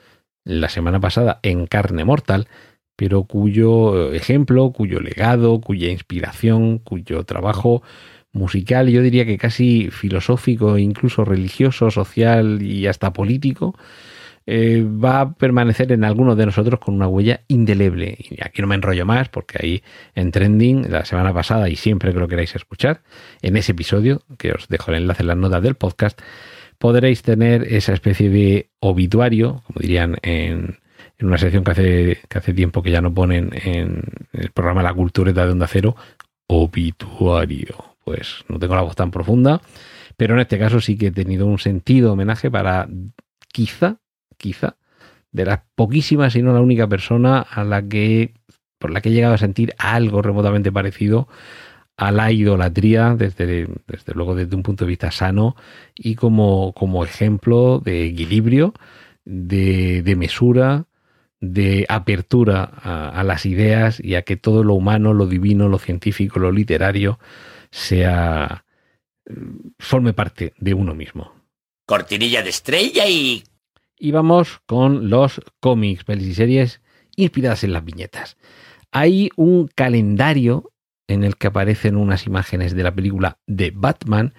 la 0.45 0.69
semana 0.69 1.01
pasada 1.01 1.41
en 1.43 1.67
carne 1.67 2.05
mortal, 2.05 2.49
pero 2.97 3.25
cuyo 3.25 4.13
ejemplo, 4.13 4.73
cuyo 4.73 5.01
legado, 5.01 5.61
cuya 5.61 5.91
inspiración, 5.91 6.79
cuyo 6.79 7.25
trabajo 7.25 7.83
musical, 8.33 8.89
yo 8.89 9.03
diría 9.03 9.25
que 9.25 9.39
casi 9.39 9.91
filosófico, 9.91 10.79
incluso 10.79 11.25
religioso, 11.25 11.91
social 11.91 12.63
y 12.63 12.87
hasta 12.87 13.13
político, 13.13 13.75
eh, 14.51 14.83
va 14.83 15.21
a 15.21 15.35
permanecer 15.35 15.93
en 15.93 16.05
algunos 16.05 16.35
de 16.39 16.47
nosotros 16.47 16.81
con 16.81 16.95
una 16.95 17.07
huella 17.07 17.43
indeleble. 17.49 18.17
Y 18.19 18.43
aquí 18.43 18.63
no 18.63 18.69
me 18.69 18.77
enrollo 18.77 19.05
más 19.05 19.29
porque 19.29 19.59
ahí 19.61 19.83
en 20.15 20.31
Trending 20.31 20.91
la 20.91 21.05
semana 21.05 21.35
pasada 21.35 21.69
y 21.69 21.77
siempre 21.77 22.15
que 22.15 22.19
lo 22.19 22.29
queráis 22.29 22.57
escuchar, 22.57 23.03
en 23.43 23.59
ese 23.59 23.73
episodio, 23.73 24.23
que 24.39 24.53
os 24.53 24.67
dejo 24.69 24.91
el 24.91 25.03
enlace 25.03 25.23
en 25.23 25.27
las 25.27 25.37
notas 25.37 25.63
del 25.63 25.75
podcast, 25.75 26.19
podréis 26.79 27.21
tener 27.21 27.65
esa 27.65 27.93
especie 27.93 28.31
de 28.31 28.71
obituario, 28.81 29.63
como 29.67 29.81
dirían 29.81 30.17
en, 30.23 30.79
una 31.21 31.37
sección 31.37 31.63
que 31.63 31.71
hace, 31.73 32.19
que 32.27 32.39
hace 32.39 32.55
tiempo 32.55 32.83
que 32.83 32.91
ya 32.91 33.03
no 33.03 33.13
ponen 33.13 33.51
en 33.53 34.03
el 34.33 34.51
programa 34.53 34.83
La 34.83 34.95
Cultureta 34.95 35.45
de 35.45 35.53
Onda 35.53 35.67
Cero, 35.67 35.95
obituario. 36.47 37.97
Pues 38.03 38.47
no 38.49 38.59
tengo 38.59 38.75
la 38.75 38.81
voz 38.81 38.97
tan 38.97 39.11
profunda, 39.11 39.61
pero 40.17 40.33
en 40.33 40.41
este 40.41 40.59
caso 40.59 40.81
sí 40.81 40.97
que 40.97 41.09
he 41.09 41.13
tenido 41.13 41.45
un 41.45 41.59
sentido 41.59 42.15
homenaje 42.15 42.51
para 42.51 42.89
quizá 43.53 43.99
quizá, 44.39 44.77
de 45.33 45.45
las 45.45 45.61
poquísimas, 45.75 46.35
y 46.37 46.43
no 46.43 46.53
la 46.53 46.61
única 46.61 46.87
persona 46.87 47.41
a 47.41 47.65
la 47.65 47.87
que, 47.87 48.35
por 48.79 48.91
la 48.91 49.01
que 49.01 49.11
he 49.11 49.13
llegado 49.13 49.35
a 49.35 49.39
sentir 49.39 49.75
algo 49.79 50.23
remotamente 50.23 50.73
parecido 50.73 51.29
a 51.97 52.13
la 52.13 52.31
idolatría, 52.31 53.17
desde, 53.17 53.69
desde 53.87 54.15
luego 54.15 54.35
desde 54.35 54.55
un 54.55 54.63
punto 54.63 54.85
de 54.85 54.91
vista 54.91 55.11
sano 55.11 55.57
y 55.97 56.15
como, 56.15 56.73
como 56.73 57.05
ejemplo 57.05 57.81
de 57.85 58.07
equilibrio, 58.07 58.73
de, 59.25 60.03
de 60.03 60.17
mesura, 60.17 60.87
de 61.41 61.85
apertura 61.89 62.71
a, 62.83 63.09
a, 63.09 63.25
las 63.25 63.47
ideas 63.47 64.01
y 64.03 64.15
a 64.15 64.23
que 64.23 64.37
todo 64.37 64.63
lo 64.63 64.75
humano, 64.75 65.13
lo 65.13 65.27
divino, 65.27 65.69
lo 65.69 65.79
científico, 65.79 66.39
lo 66.39 66.53
literario 66.53 67.19
sea 67.71 68.65
forme 69.79 70.13
parte 70.13 70.55
de 70.59 70.75
uno 70.75 70.95
mismo. 70.95 71.33
Cortinilla 71.87 72.43
de 72.43 72.51
estrella 72.51 73.07
y 73.07 73.43
y 73.99 74.13
vamos 74.13 74.61
con 74.67 75.11
los 75.11 75.41
cómics, 75.61 76.05
pelis 76.05 76.29
y 76.29 76.35
series 76.35 76.81
inspiradas 77.17 77.65
en 77.65 77.73
las 77.73 77.85
viñetas. 77.85 78.37
Hay 78.93 79.31
un 79.37 79.69
calendario 79.75 80.73
en 81.09 81.25
el 81.25 81.37
que 81.37 81.49
aparecen 81.49 81.97
unas 81.97 82.27
imágenes 82.27 82.75
de 82.75 82.83
la 82.83 82.95
película 82.95 83.39
de 83.47 83.73
Batman 83.75 84.35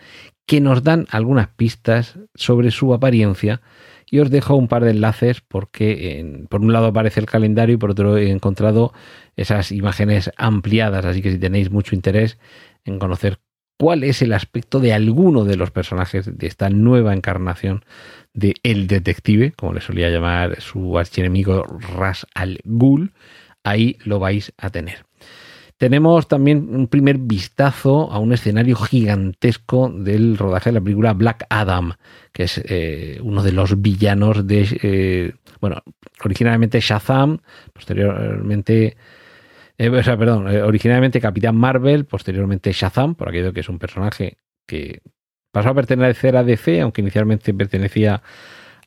que 0.45 0.61
nos 0.61 0.83
dan 0.83 1.05
algunas 1.11 1.49
pistas 1.49 2.17
sobre 2.33 2.71
su 2.71 2.93
apariencia 2.93 3.61
y 4.09 4.19
os 4.19 4.31
dejo 4.31 4.55
un 4.55 4.67
par 4.67 4.83
de 4.83 4.91
enlaces 4.91 5.41
porque 5.41 6.43
por 6.49 6.61
un 6.61 6.73
lado 6.73 6.87
aparece 6.87 7.19
el 7.19 7.27
calendario 7.27 7.75
y 7.75 7.77
por 7.77 7.91
otro 7.91 8.17
he 8.17 8.31
encontrado 8.31 8.93
esas 9.35 9.71
imágenes 9.71 10.31
ampliadas, 10.37 11.05
así 11.05 11.21
que 11.21 11.31
si 11.31 11.37
tenéis 11.37 11.69
mucho 11.69 11.93
interés 11.93 12.39
en 12.85 12.97
conocer 12.97 13.39
cuál 13.79 14.03
es 14.03 14.21
el 14.21 14.33
aspecto 14.33 14.81
de 14.81 14.93
alguno 14.93 15.45
de 15.45 15.55
los 15.55 15.71
personajes 15.71 16.37
de 16.37 16.47
esta 16.47 16.69
nueva 16.69 17.13
encarnación 17.13 17.85
de 18.33 18.55
El 18.61 18.87
Detective, 18.87 19.53
como 19.53 19.73
le 19.73 19.81
solía 19.81 20.09
llamar 20.09 20.59
su 20.61 20.99
archienemigo 20.99 21.63
Ras 21.95 22.27
al 22.35 22.59
Ghul, 22.65 23.13
ahí 23.63 23.97
lo 24.03 24.19
vais 24.19 24.51
a 24.57 24.69
tener. 24.69 25.05
Tenemos 25.77 26.27
también 26.27 26.67
un 26.75 26.87
primer 26.87 27.19
vistazo 27.19 28.11
a 28.11 28.19
un 28.19 28.33
escenario 28.33 28.75
gigantesco 28.75 29.89
del 29.89 30.37
rodaje 30.37 30.71
de 30.71 30.73
la 30.73 30.81
película 30.81 31.13
Black 31.13 31.45
Adam, 31.49 31.93
que 32.33 32.43
es 32.43 32.61
eh, 32.65 33.17
uno 33.23 33.41
de 33.43 33.53
los 33.53 33.81
villanos 33.81 34.45
de, 34.45 34.67
eh, 34.83 35.33
bueno, 35.61 35.81
originalmente 36.21 36.81
Shazam, 36.81 37.39
posteriormente, 37.71 38.97
eh, 39.79 39.89
o 39.89 40.03
sea, 40.03 40.17
perdón, 40.17 40.47
originalmente 40.47 41.21
Capitán 41.21 41.55
Marvel, 41.55 42.05
posteriormente 42.05 42.71
Shazam, 42.73 43.15
por 43.15 43.29
aquello 43.29 43.53
que 43.53 43.61
es 43.61 43.69
un 43.69 43.79
personaje 43.79 44.37
que 44.67 45.01
pasó 45.51 45.69
a 45.69 45.73
pertenecer 45.73 46.35
a 46.35 46.43
DC, 46.43 46.81
aunque 46.81 47.01
inicialmente 47.01 47.53
pertenecía 47.53 48.21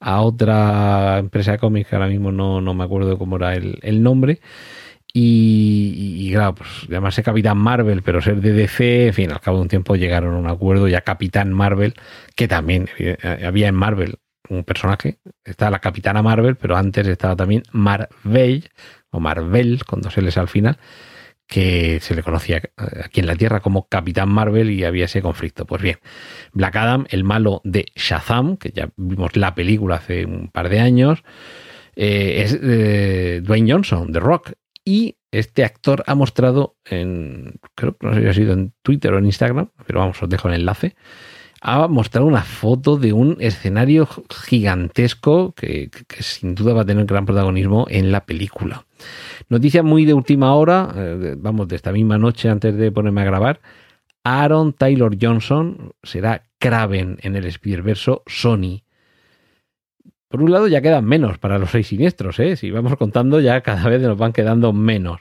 a 0.00 0.20
otra 0.20 1.18
empresa 1.18 1.52
de 1.52 1.58
cómics, 1.58 1.92
ahora 1.92 2.08
mismo 2.08 2.30
no, 2.30 2.60
me 2.74 2.84
acuerdo 2.84 3.16
cómo 3.18 3.36
era 3.36 3.54
el, 3.54 4.02
nombre. 4.02 4.40
Y, 5.14 6.30
claro, 6.32 6.54
pues 6.56 6.88
llamarse 6.88 7.22
Capitán 7.22 7.58
Marvel, 7.58 8.02
pero 8.02 8.20
ser 8.20 8.40
de 8.40 8.52
DC, 8.52 9.08
en 9.08 9.14
fin, 9.14 9.32
al 9.32 9.40
cabo 9.40 9.58
de 9.58 9.62
un 9.62 9.68
tiempo 9.68 9.96
llegaron 9.96 10.34
a 10.34 10.38
un 10.38 10.46
acuerdo 10.46 10.88
ya 10.88 11.02
Capitán 11.02 11.52
Marvel, 11.52 11.94
que 12.34 12.48
también 12.48 12.88
eh, 12.98 13.16
había 13.44 13.68
en 13.68 13.74
Marvel 13.74 14.16
un 14.48 14.64
personaje, 14.64 15.18
está 15.44 15.70
la 15.70 15.78
Capitana 15.78 16.22
Marvel, 16.22 16.56
pero 16.56 16.76
antes 16.76 17.06
estaba 17.06 17.36
también 17.36 17.62
Marvel, 17.72 18.70
o 19.12 19.20
Marvel, 19.20 19.84
con 19.84 20.00
dos 20.00 20.16
L's 20.16 20.36
al 20.36 20.48
final, 20.48 20.78
que 21.46 22.00
se 22.00 22.14
le 22.14 22.22
conocía 22.22 22.56
eh, 22.56 22.70
aquí 23.04 23.20
en 23.20 23.26
la 23.26 23.36
Tierra 23.36 23.60
como 23.60 23.86
Capitán 23.86 24.30
Marvel 24.30 24.70
y 24.70 24.84
había 24.84 25.04
ese 25.04 25.22
conflicto. 25.22 25.66
Pues 25.66 25.82
bien, 25.82 25.98
Black 26.52 26.74
Adam, 26.76 27.06
el 27.10 27.22
malo 27.22 27.60
de 27.62 27.86
Shazam, 27.94 28.56
que 28.56 28.70
ya 28.70 28.90
vimos 28.96 29.36
la 29.36 29.54
película 29.54 29.96
hace 29.96 30.24
un 30.24 30.48
par 30.48 30.68
de 30.68 30.80
años, 30.80 31.22
eh, 31.94 32.42
es 32.44 32.58
eh, 32.60 33.40
Dwayne 33.44 33.70
Johnson, 33.70 34.12
The 34.12 34.20
Rock. 34.20 34.52
Y 34.84 35.18
este 35.30 35.64
actor 35.64 36.02
ha 36.06 36.14
mostrado 36.16 36.76
en, 36.84 37.60
creo 37.76 37.96
que 37.96 38.06
no 38.06 38.14
sé 38.14 38.22
si 38.22 38.26
ha 38.26 38.34
sido 38.34 38.52
en 38.52 38.72
Twitter 38.82 39.12
o 39.12 39.18
en 39.18 39.26
Instagram, 39.26 39.70
pero 39.86 40.00
vamos, 40.00 40.20
os 40.20 40.28
dejo 40.28 40.48
el 40.48 40.54
enlace, 40.54 40.96
ha 41.60 41.86
mostrado 41.86 42.26
una 42.26 42.42
foto 42.42 42.96
de 42.96 43.12
un 43.12 43.36
escenario 43.38 44.08
gigantesco 44.28 45.52
que, 45.52 45.90
sin 46.18 46.56
duda 46.56 46.74
va 46.74 46.82
a 46.82 46.84
tener 46.84 47.06
gran 47.06 47.24
protagonismo 47.24 47.86
en 47.88 48.10
la 48.10 48.26
película. 48.26 48.84
Noticia 49.48 49.82
muy 49.82 50.04
de 50.04 50.14
última 50.14 50.54
hora, 50.54 50.92
eh, 50.96 51.34
vamos, 51.38 51.68
de 51.68 51.76
esta 51.76 51.92
misma 51.92 52.18
noche 52.18 52.48
antes 52.48 52.76
de 52.76 52.92
ponerme 52.92 53.22
a 53.22 53.24
grabar. 53.24 53.60
Aaron 54.24 54.72
Taylor 54.72 55.16
Johnson 55.20 55.92
será 56.02 56.44
Kraven 56.58 57.18
en 57.22 57.36
el 57.36 57.44
Spider-Verse 57.44 58.22
Sony. 58.26 58.82
Por 60.28 60.42
un 60.42 60.50
lado 60.50 60.68
ya 60.68 60.80
quedan 60.80 61.04
menos 61.04 61.38
para 61.38 61.58
los 61.58 61.70
seis 61.70 61.88
siniestros, 61.88 62.38
¿eh? 62.40 62.56
Si 62.56 62.70
vamos 62.70 62.96
contando 62.96 63.40
ya 63.40 63.60
cada 63.60 63.88
vez 63.88 64.00
nos 64.00 64.16
van 64.16 64.32
quedando 64.32 64.72
menos. 64.72 65.20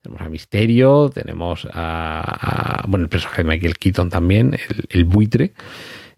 Tenemos 0.00 0.22
a 0.22 0.28
Misterio, 0.30 1.10
tenemos 1.12 1.68
a, 1.72 2.84
bueno, 2.86 3.04
el 3.04 3.08
personaje 3.10 3.42
de 3.42 3.48
Michael 3.48 3.76
Keaton 3.76 4.08
también, 4.08 4.56
el, 4.88 5.04
buitre. 5.04 5.52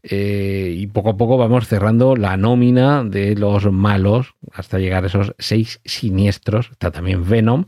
Eh, 0.03 0.75
y 0.79 0.87
poco 0.87 1.11
a 1.11 1.17
poco 1.17 1.37
vamos 1.37 1.69
cerrando 1.69 2.17
la 2.17 2.37
nómina 2.37 3.05
de 3.05 3.37
los 3.37 3.71
malos 3.71 4.35
hasta 4.53 4.79
llegar 4.79 5.05
a 5.05 5.09
esos 5.09 5.35
seis 5.39 5.81
siniestros. 5.85 6.71
Está 6.71 6.91
también 6.91 7.29
Venom, 7.29 7.67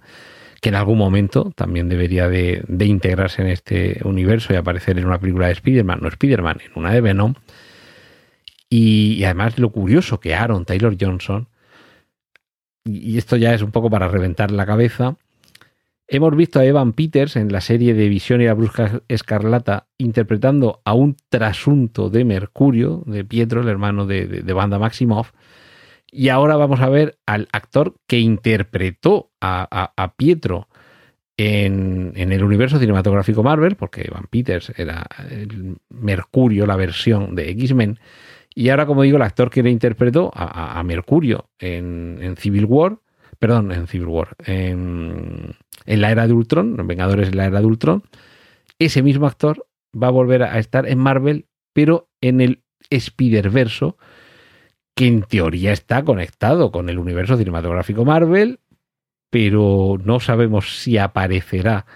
que 0.61 0.71
en 0.71 0.77
algún 0.77 0.99
momento 0.99 1.53
también 1.55 1.88
debería 1.88 2.29
de, 2.29 2.64
integrarse 2.68 3.42
en 3.42 3.49
este 3.49 4.01
universo 4.05 4.53
y 4.53 4.57
aparecer 4.57 4.99
en 4.99 5.07
una 5.07 5.21
película 5.21 5.47
de 5.47 5.53
Spider-Man, 5.53 5.99
no 6.01 6.09
Spider-Man, 6.09 6.59
en 6.64 6.73
una 6.75 6.92
de 6.92 7.01
Venom. 7.01 7.35
Y, 8.71 9.14
y, 9.18 9.25
además 9.25 9.59
lo 9.59 9.71
curioso 9.71 10.18
que 10.18 10.35
Aaron 10.35 10.64
Taylor 10.64 10.97
Johnson, 10.99 11.49
y 12.85 13.18
esto 13.18 13.37
ya 13.37 13.55
es 13.55 13.62
un 13.62 13.71
poco 13.71 13.90
para 13.90 14.09
reventar 14.09 14.51
la 14.51 14.64
cabeza, 14.64 15.16
Hemos 16.14 16.37
visto 16.37 16.61
a 16.61 16.66
Evan 16.66 16.92
Peters 16.92 17.37
en 17.37 17.51
la 17.51 17.62
serie 17.62 17.94
de 17.94 18.07
Visión 18.11 18.42
y 18.42 18.44
la 18.44 18.53
Brusca 18.53 19.01
Escarlata 19.09 19.87
interpretando 19.96 20.83
a 20.85 20.92
un 20.92 21.16
trasunto 21.31 22.11
de 22.11 22.27
Mercurio, 22.27 23.03
de 23.07 23.25
Pietro, 23.25 23.62
el 23.62 23.68
hermano 23.68 24.05
de, 24.05 24.27
de, 24.27 24.53
Banda 24.53 24.79
Maximoff. 24.79 25.33
Y 26.11 26.29
ahora 26.29 26.57
vamos 26.57 26.81
a 26.81 26.90
ver 26.90 27.16
al 27.25 27.48
actor 27.51 27.94
que 28.07 28.18
interpretó 28.18 29.31
a, 29.40 30.12
Pietro 30.18 30.68
en, 31.38 32.12
el 32.14 32.44
universo 32.44 32.79
cinematográfico 32.79 33.42
Marvel, 33.42 33.77
porque 33.77 34.03
Evan 34.03 34.27
Peters 34.29 34.70
era 34.77 35.07
el 35.31 35.79
Mercurio, 35.88 36.66
la 36.66 36.77
versión 36.77 37.35
de 37.35 37.48
X-Men. 37.53 37.98
Y 38.55 38.68
ahora, 38.68 38.85
como 38.85 39.01
digo, 39.01 39.16
el 39.16 39.22
actor 39.22 39.48
que 39.48 39.62
le 39.62 39.70
interpretó 39.70 40.31
a, 40.35 40.83
Mercurio 40.83 41.48
en, 41.59 42.18
en, 42.20 42.37
Civil 42.37 42.66
War, 42.66 42.98
perdón, 43.38 43.72
en 43.72 43.87
Civil 43.87 44.09
War, 44.09 44.37
en 44.44 45.57
en 45.87 46.01
la 46.01 46.11
era 46.11 46.27
de 46.27 46.33
Ultron, 46.33 46.77
en 46.79 46.87
Vengadores 46.87 47.29
en 47.29 47.37
la 47.37 47.47
era 47.47 47.61
de 47.61 47.66
Ultron, 47.66 48.03
ese 48.79 49.03
mismo 49.03 49.27
actor 49.27 49.66
va 50.01 50.09
a 50.09 50.11
volver 50.11 50.42
a 50.42 50.59
estar 50.59 50.88
en 50.88 50.99
Marvel, 50.99 51.47
pero 51.73 52.09
en 52.21 52.40
el 52.40 52.62
Spider-Verso, 52.90 53.97
que 54.95 55.07
en 55.07 55.23
teoría 55.23 55.73
está 55.73 56.03
conectado 56.03 56.71
con 56.71 56.88
el 56.88 56.99
universo 56.99 57.37
cinematográfico 57.37 58.05
Marvel, 58.05 58.61
pero 59.31 59.99
no 60.05 60.21
sabemos 60.21 60.81
si 60.81 60.99
aparecerá 60.99 61.87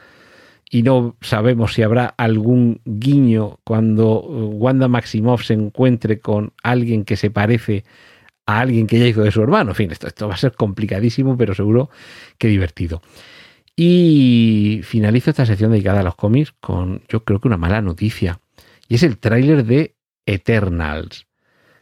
y 0.71 0.83
no 0.83 1.17
sabemos 1.21 1.75
si 1.75 1.83
habrá 1.83 2.07
algún 2.07 2.81
guiño 2.85 3.61
cuando 3.65 4.21
Wanda 4.21 4.89
Maximoff 4.89 5.45
se 5.45 5.55
encuentre 5.55 6.19
con 6.21 6.53
alguien 6.63 7.05
que 7.05 7.17
se 7.17 7.31
parece 7.31 7.85
a 8.47 8.61
alguien 8.61 8.87
que 8.87 8.99
ya 8.99 9.07
hizo 9.07 9.23
de 9.23 9.31
su 9.31 9.43
hermano. 9.43 9.73
En 9.73 9.77
fin, 9.77 9.91
esto 9.91 10.29
va 10.29 10.35
a 10.35 10.39
ser 10.39 10.55
complicadísimo, 10.55 11.37
pero 11.37 11.55
seguro 11.55 11.91
que 12.39 12.49
divertido. 12.49 13.03
Y 13.77 14.81
finalizo 14.85 15.31
esta 15.31 15.45
sección 15.45 15.71
dedicada 15.71 16.01
a 16.01 16.05
los 16.05 16.17
cómics 16.17 16.55
con, 16.61 17.03
yo 17.09 17.25
creo 17.25 17.41
que 17.41 17.49
una 17.49 17.59
mala 17.59 17.83
noticia. 17.83 18.41
Y 18.89 18.95
es 18.95 19.03
el 19.03 19.19
tráiler 19.19 19.65
de 19.65 19.95
Eternals, 20.25 21.27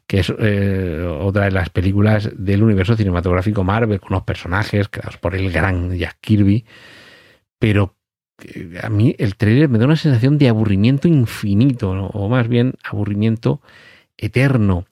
que 0.08 0.18
es 0.18 0.32
eh, 0.36 1.06
otra 1.20 1.44
de 1.44 1.52
las 1.52 1.70
películas 1.70 2.30
del 2.36 2.64
universo 2.64 2.96
cinematográfico 2.96 3.62
Marvel, 3.62 4.00
con 4.00 4.12
unos 4.12 4.24
personajes 4.24 4.88
creados 4.88 5.18
por 5.18 5.36
el 5.36 5.52
gran 5.52 5.96
Jack 5.96 6.18
Kirby. 6.20 6.64
Pero 7.60 7.96
eh, 8.42 8.80
a 8.82 8.88
mí 8.88 9.14
el 9.18 9.36
tráiler 9.36 9.68
me 9.68 9.78
da 9.78 9.84
una 9.84 9.96
sensación 9.96 10.36
de 10.36 10.48
aburrimiento 10.48 11.06
infinito, 11.06 11.90
o 11.90 12.28
más 12.28 12.48
bien 12.48 12.74
aburrimiento 12.82 13.60
eterno. 14.16 14.86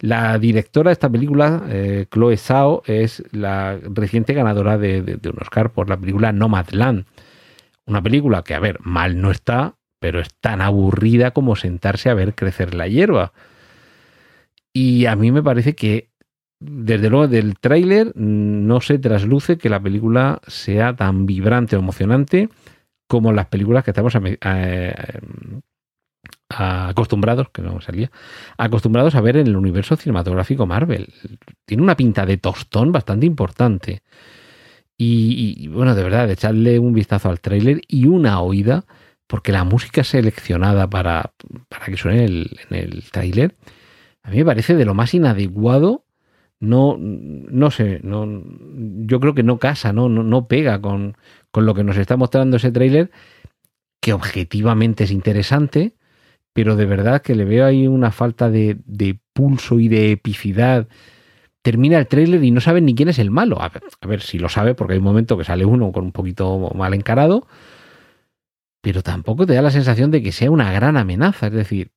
La 0.00 0.38
directora 0.38 0.90
de 0.90 0.94
esta 0.94 1.10
película, 1.10 1.64
eh, 1.68 2.06
Chloe 2.10 2.36
Zhao, 2.36 2.82
es 2.86 3.22
la 3.32 3.78
reciente 3.82 4.34
ganadora 4.34 4.78
de, 4.78 5.18
un 5.24 5.38
Oscar 5.40 5.72
por 5.72 5.88
la 5.88 5.96
película 5.96 6.32
Nomadland. 6.32 7.06
Una 7.86 8.02
película 8.02 8.42
que, 8.42 8.54
a 8.54 8.60
ver, 8.60 8.78
mal 8.80 9.20
no 9.20 9.30
está, 9.30 9.76
pero 10.00 10.20
es 10.20 10.28
tan 10.40 10.60
aburrida 10.60 11.30
como 11.32 11.56
sentarse 11.56 12.10
a 12.10 12.14
ver 12.14 12.34
crecer 12.34 12.74
la 12.74 12.88
hierba. 12.88 13.32
Y 14.72 15.06
a 15.06 15.16
mí 15.16 15.30
me 15.30 15.42
parece 15.42 15.74
que, 15.74 16.10
desde 16.60 17.10
luego, 17.10 17.28
del 17.28 17.58
tráiler 17.58 18.12
no 18.16 18.80
se 18.80 18.98
trasluce 18.98 19.58
que 19.58 19.68
la 19.68 19.80
película 19.80 20.40
sea 20.46 20.96
tan 20.96 21.26
vibrante 21.26 21.76
o 21.76 21.78
emocionante 21.78 22.48
como 23.06 23.32
las 23.32 23.46
películas 23.46 23.84
que 23.84 23.90
estamos 23.92 24.16
a, 24.16 24.20
acostumbrados, 26.48 27.48
que 27.50 27.62
no 27.62 27.80
salía, 27.80 28.10
acostumbrados 28.56 29.14
a 29.14 29.20
ver 29.20 29.36
en 29.36 29.46
el 29.46 29.56
universo 29.56 29.96
cinematográfico 29.96 30.66
Marvel. 30.66 31.12
Tiene 31.64 31.82
una 31.82 31.96
pinta 31.96 32.26
de 32.26 32.36
tostón 32.36 32.92
bastante 32.92 33.26
importante. 33.26 34.02
Y, 34.96 35.68
bueno, 35.68 35.94
de 35.94 36.02
verdad, 36.02 36.30
echarle 36.30 36.78
un 36.78 36.92
vistazo 36.92 37.28
al 37.28 37.40
tráiler 37.40 37.80
y 37.88 38.06
una 38.06 38.40
oída, 38.40 38.84
porque 39.26 39.52
la 39.52 39.64
música 39.64 40.04
seleccionada 40.04 40.88
para, 40.88 41.32
para 41.68 41.86
que 41.86 41.96
suene 41.96 42.24
en 42.24 42.46
el, 42.70 43.04
tráiler, 43.10 43.56
a 44.22 44.30
mí 44.30 44.38
me 44.38 44.44
parece 44.44 44.74
de 44.74 44.84
lo 44.84 44.94
más 44.94 45.12
inadecuado. 45.14 46.04
No, 46.60 46.96
no 46.98 47.70
sé, 47.70 48.00
no, 48.04 48.26
yo 49.06 49.20
creo 49.20 49.34
que 49.34 49.42
no 49.42 49.58
casa, 49.58 49.92
no, 49.92 50.08
no, 50.08 50.22
no 50.22 50.46
pega 50.46 50.80
con, 50.80 51.16
con 51.50 51.66
lo 51.66 51.74
que 51.74 51.84
nos 51.84 51.96
está 51.98 52.16
mostrando 52.16 52.56
ese 52.56 52.70
tráiler, 52.70 53.10
que 54.00 54.12
objetivamente 54.12 55.04
es 55.04 55.10
interesante, 55.10 55.94
pero 56.54 56.76
de 56.76 56.86
verdad 56.86 57.20
que 57.20 57.34
le 57.34 57.44
veo 57.44 57.66
ahí 57.66 57.86
una 57.88 58.12
falta 58.12 58.48
de, 58.48 58.78
pulso 59.34 59.80
y 59.80 59.88
de 59.88 60.12
epicidad. 60.12 60.86
Termina 61.62 61.98
el 61.98 62.06
tráiler 62.06 62.42
y 62.44 62.52
no 62.52 62.60
saben 62.60 62.86
ni 62.86 62.94
quién 62.94 63.08
es 63.08 63.18
el 63.18 63.32
malo. 63.32 63.60
A 63.60 63.72
ver, 64.06 64.22
si 64.22 64.38
lo 64.38 64.48
sabe, 64.48 64.74
porque 64.74 64.92
hay 64.94 64.98
un 64.98 65.04
momento 65.04 65.36
que 65.36 65.44
sale 65.44 65.64
uno 65.64 65.90
con 65.90 66.04
un 66.04 66.12
poquito 66.12 66.70
mal 66.74 66.94
encarado, 66.94 67.48
pero 68.80 69.02
tampoco 69.02 69.46
te 69.46 69.54
da 69.54 69.62
la 69.62 69.72
sensación 69.72 70.12
de 70.12 70.22
que 70.22 70.30
sea 70.30 70.50
una 70.50 70.72
gran 70.72 70.96
amenaza. 70.96 71.48
Es 71.48 71.54
decir, 71.54 71.90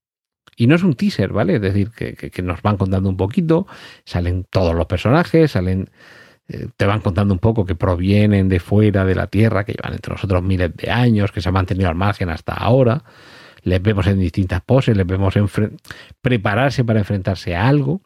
y 0.56 0.66
no 0.66 0.74
es 0.74 0.82
un 0.82 0.96
teaser, 0.96 1.32
¿vale? 1.32 1.58
Es 1.58 1.62
decir, 1.62 1.92
que, 1.92 2.42
nos 2.42 2.64
van 2.64 2.78
contando 2.78 3.10
un 3.10 3.18
poquito, 3.18 3.68
salen 4.06 4.44
todos 4.50 4.74
los 4.74 4.88
personajes, 4.88 5.52
salen, 5.52 5.92
eh, 6.48 6.70
te 6.76 6.86
van 6.88 7.02
contando 7.02 7.32
un 7.36 7.40
poco 7.40 7.64
que 7.64 7.76
provienen 7.76 8.50
de 8.50 8.60
fuera 8.60 9.06
de 9.06 9.14
la 9.14 9.28
Tierra, 9.28 9.66
que 9.66 9.74
llevan 9.74 9.94
entre 9.94 10.14
nosotros 10.14 10.42
miles 10.42 10.76
de 10.76 10.90
años, 10.90 11.32
que 11.32 11.42
se 11.42 11.50
han 11.50 11.54
mantenido 11.54 11.90
al 11.90 11.96
margen 11.96 12.30
hasta 12.30 12.54
ahora 12.54 13.04
les 13.64 13.82
vemos 13.82 14.08
en 14.08 14.20
distintas 14.20 14.62
poses, 14.62 14.96
les 14.96 15.06
vemos 15.06 15.34
prepararse 16.22 16.84
para 16.84 17.00
enfrentarse 17.00 17.56
a 17.56 17.68
algo, 17.68 18.02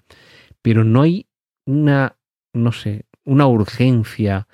pero 0.62 0.84
no 0.84 1.02
hay 1.02 1.28
una, 1.66 2.18
no 2.54 2.72
sé, 2.72 3.06
una 3.24 3.48
urgencia, 3.48 4.48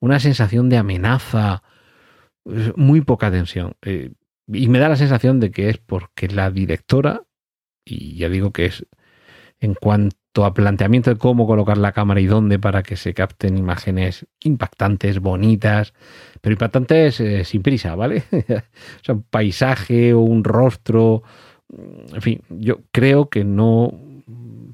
una 0.00 0.20
sensación 0.20 0.68
de 0.68 0.76
amenaza, 0.76 1.62
muy 2.76 3.00
poca 3.00 3.30
tensión. 3.30 3.74
Eh, 3.82 4.12
y 4.46 4.68
me 4.68 4.78
da 4.78 4.88
la 4.88 4.96
sensación 4.96 5.40
de 5.40 5.50
que 5.50 5.70
es 5.70 5.78
porque 5.78 6.28
la 6.28 6.50
directora, 6.50 7.22
y 7.84 8.16
ya 8.16 8.28
digo 8.28 8.52
que 8.52 8.66
es 8.66 8.86
en 9.60 9.74
cuanto 9.74 10.16
a 10.42 10.54
planteamiento 10.54 11.10
de 11.10 11.16
cómo 11.16 11.46
colocar 11.46 11.76
la 11.76 11.92
cámara 11.92 12.20
y 12.20 12.26
dónde 12.26 12.58
para 12.58 12.82
que 12.82 12.96
se 12.96 13.12
capten 13.12 13.58
imágenes 13.58 14.26
impactantes, 14.42 15.20
bonitas, 15.20 15.92
pero 16.40 16.54
impactantes 16.54 17.20
eh, 17.20 17.44
sin 17.44 17.62
prisa, 17.62 17.94
¿vale? 17.94 18.24
o 18.32 19.04
sea, 19.04 19.14
un 19.14 19.22
paisaje 19.22 20.14
o 20.14 20.20
un 20.20 20.42
rostro, 20.42 21.22
en 22.12 22.22
fin, 22.22 22.40
yo 22.48 22.80
creo 22.90 23.28
que 23.28 23.44
no, 23.44 23.92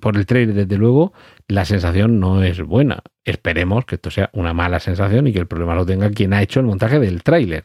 por 0.01 0.17
el 0.17 0.27
trailer 0.27 0.55
desde 0.55 0.77
luego, 0.77 1.13
la 1.49 1.65
sensación 1.65 2.21
no 2.21 2.43
es 2.43 2.63
buena. 2.63 3.03
Esperemos 3.25 3.85
que 3.85 3.97
esto 3.97 4.11
sea 4.11 4.31
una 4.33 4.55
mala 4.55 4.81
sensación 4.81 5.27
y 5.27 5.33
que 5.33 5.41
el 5.41 5.47
problema 5.47 5.75
lo 5.75 5.87
tenga 5.87 6.11
quien 6.11 6.33
ha 6.33 6.43
hecho 6.43 6.61
el 6.61 6.67
montaje 6.67 6.99
del 6.99 7.23
tráiler, 7.23 7.65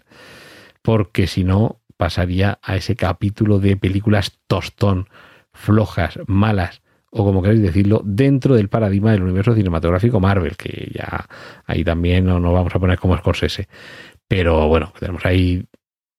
porque 0.82 1.28
si 1.28 1.44
no 1.44 1.80
pasaría 1.98 2.60
a 2.62 2.76
ese 2.76 2.96
capítulo 2.96 3.60
de 3.60 3.78
películas 3.78 4.38
tostón, 4.48 5.08
flojas, 5.54 6.20
malas, 6.28 6.82
o 7.18 7.24
como 7.24 7.42
queréis 7.42 7.62
decirlo, 7.62 8.02
dentro 8.04 8.56
del 8.56 8.68
paradigma 8.68 9.14
del 9.14 9.24
universo 9.24 9.56
cinematográfico 9.56 10.20
Marvel, 10.20 10.58
que 10.58 10.92
ya 10.94 11.26
ahí 11.66 11.82
también 11.82 12.26
no 12.26 12.42
nos 12.42 12.54
vamos 12.54 12.76
a 12.76 12.80
poner 12.80 13.00
como 13.00 13.16
Scorsese. 13.18 13.70
Pero 14.28 14.68
bueno, 14.68 14.92
tenemos 15.00 15.26
ahí 15.26 15.64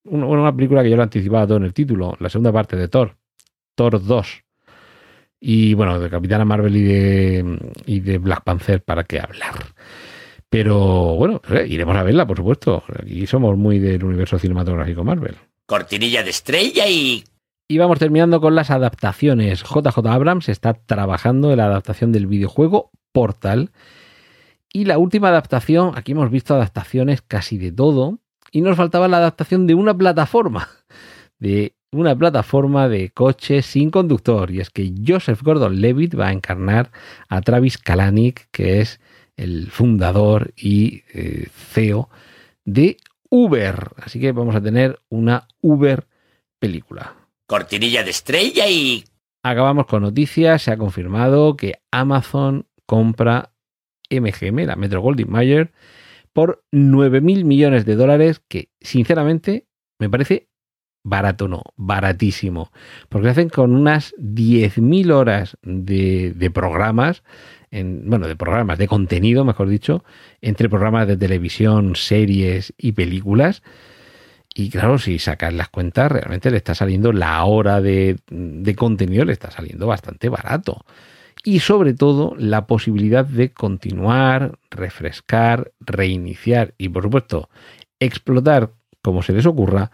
una, 0.04 0.56
película 0.56 0.82
que 0.82 0.88
yo 0.88 0.96
lo 0.96 1.02
anticipaba 1.02 1.46
todo 1.46 1.58
en 1.58 1.64
el 1.64 1.74
título, 1.74 2.16
la 2.18 2.30
segunda 2.30 2.50
parte 2.50 2.76
de 2.76 2.88
Thor, 2.88 3.14
Thor 3.74 4.02
2. 4.02 4.44
Y 5.38 5.74
bueno, 5.74 6.00
de 6.00 6.08
Capitana 6.08 6.46
Marvel 6.46 6.74
y 6.74 6.82
de, 6.84 7.58
y 7.84 8.00
de 8.00 8.16
Black 8.16 8.42
Panther, 8.42 8.82
¿para 8.82 9.04
qué 9.04 9.20
hablar? 9.20 9.54
Pero 10.48 11.16
bueno, 11.16 11.42
iremos 11.68 11.94
a 11.94 12.04
verla, 12.04 12.26
por 12.26 12.38
supuesto. 12.38 12.82
Aquí 13.02 13.26
somos 13.26 13.54
muy 13.58 13.80
del 13.80 14.02
universo 14.02 14.38
cinematográfico 14.38 15.04
Marvel. 15.04 15.36
Cortinilla 15.66 16.22
de 16.22 16.30
estrella 16.30 16.88
y 16.88 17.22
y 17.68 17.78
vamos 17.78 17.98
terminando 17.98 18.40
con 18.40 18.54
las 18.54 18.70
adaptaciones. 18.70 19.62
JJ 19.64 19.98
Abrams 20.06 20.48
está 20.48 20.74
trabajando 20.74 21.50
en 21.50 21.58
la 21.58 21.66
adaptación 21.66 22.12
del 22.12 22.26
videojuego 22.26 22.90
Portal. 23.12 23.72
Y 24.72 24.84
la 24.84 24.98
última 24.98 25.28
adaptación, 25.28 25.92
aquí 25.96 26.12
hemos 26.12 26.30
visto 26.30 26.54
adaptaciones 26.54 27.22
casi 27.22 27.58
de 27.58 27.72
todo. 27.72 28.20
Y 28.52 28.60
nos 28.60 28.76
faltaba 28.76 29.08
la 29.08 29.16
adaptación 29.16 29.66
de 29.66 29.74
una 29.74 29.96
plataforma. 29.96 30.68
De 31.38 31.74
una 31.92 32.16
plataforma 32.16 32.88
de 32.88 33.10
coches 33.10 33.66
sin 33.66 33.90
conductor. 33.90 34.50
Y 34.50 34.60
es 34.60 34.70
que 34.70 34.90
Joseph 35.06 35.42
Gordon 35.42 35.82
Levitt 35.82 36.18
va 36.18 36.28
a 36.28 36.32
encarnar 36.32 36.90
a 37.28 37.42
Travis 37.42 37.76
Kalanick, 37.76 38.48
que 38.52 38.80
es 38.80 39.00
el 39.36 39.70
fundador 39.70 40.54
y 40.56 41.02
eh, 41.12 41.48
CEO 41.54 42.08
de 42.64 42.96
Uber. 43.28 43.90
Así 43.98 44.18
que 44.18 44.32
vamos 44.32 44.56
a 44.56 44.62
tener 44.62 44.98
una 45.10 45.46
Uber 45.60 46.06
película 46.58 47.25
cortinilla 47.46 48.02
de 48.02 48.10
estrella 48.10 48.68
y... 48.68 49.04
Acabamos 49.42 49.86
con 49.86 50.02
noticias, 50.02 50.62
se 50.62 50.72
ha 50.72 50.76
confirmado 50.76 51.56
que 51.56 51.74
Amazon 51.92 52.66
compra 52.84 53.52
MGM, 54.10 54.66
la 54.66 54.76
Metro 54.76 55.00
Goldwyn 55.00 55.30
Mayer, 55.30 55.72
por 56.32 56.64
9 56.72 57.20
mil 57.20 57.44
millones 57.44 57.84
de 57.84 57.94
dólares, 57.94 58.42
que 58.48 58.70
sinceramente 58.80 59.66
me 59.98 60.10
parece 60.10 60.48
barato, 61.04 61.46
no, 61.46 61.62
baratísimo, 61.76 62.72
porque 63.08 63.28
hacen 63.28 63.48
con 63.48 63.74
unas 63.74 64.12
10.000 64.16 65.12
horas 65.12 65.56
de, 65.62 66.32
de 66.34 66.50
programas, 66.50 67.22
en, 67.70 68.10
bueno, 68.10 68.26
de 68.26 68.34
programas, 68.34 68.78
de 68.78 68.88
contenido, 68.88 69.44
mejor 69.44 69.68
dicho, 69.68 70.04
entre 70.40 70.68
programas 70.68 71.06
de 71.06 71.16
televisión, 71.16 71.94
series 71.94 72.74
y 72.76 72.92
películas, 72.92 73.62
y 74.58 74.70
claro, 74.70 74.98
si 74.98 75.18
sacas 75.18 75.52
las 75.52 75.68
cuentas, 75.68 76.10
realmente 76.10 76.50
le 76.50 76.56
está 76.56 76.74
saliendo 76.74 77.12
la 77.12 77.44
hora 77.44 77.82
de, 77.82 78.16
contenido, 78.74 79.26
le 79.26 79.34
está 79.34 79.50
saliendo 79.50 79.86
bastante 79.86 80.30
barato. 80.30 80.86
Y 81.44 81.60
sobre 81.60 81.92
todo 81.92 82.34
la 82.38 82.66
posibilidad 82.66 83.26
de 83.26 83.52
continuar, 83.52 84.58
refrescar, 84.70 85.72
reiniciar 85.80 86.72
y 86.78 86.88
por 86.88 87.02
supuesto 87.02 87.50
explotar, 88.00 88.72
como 89.02 89.22
se 89.22 89.34
les 89.34 89.44
ocurra, 89.44 89.90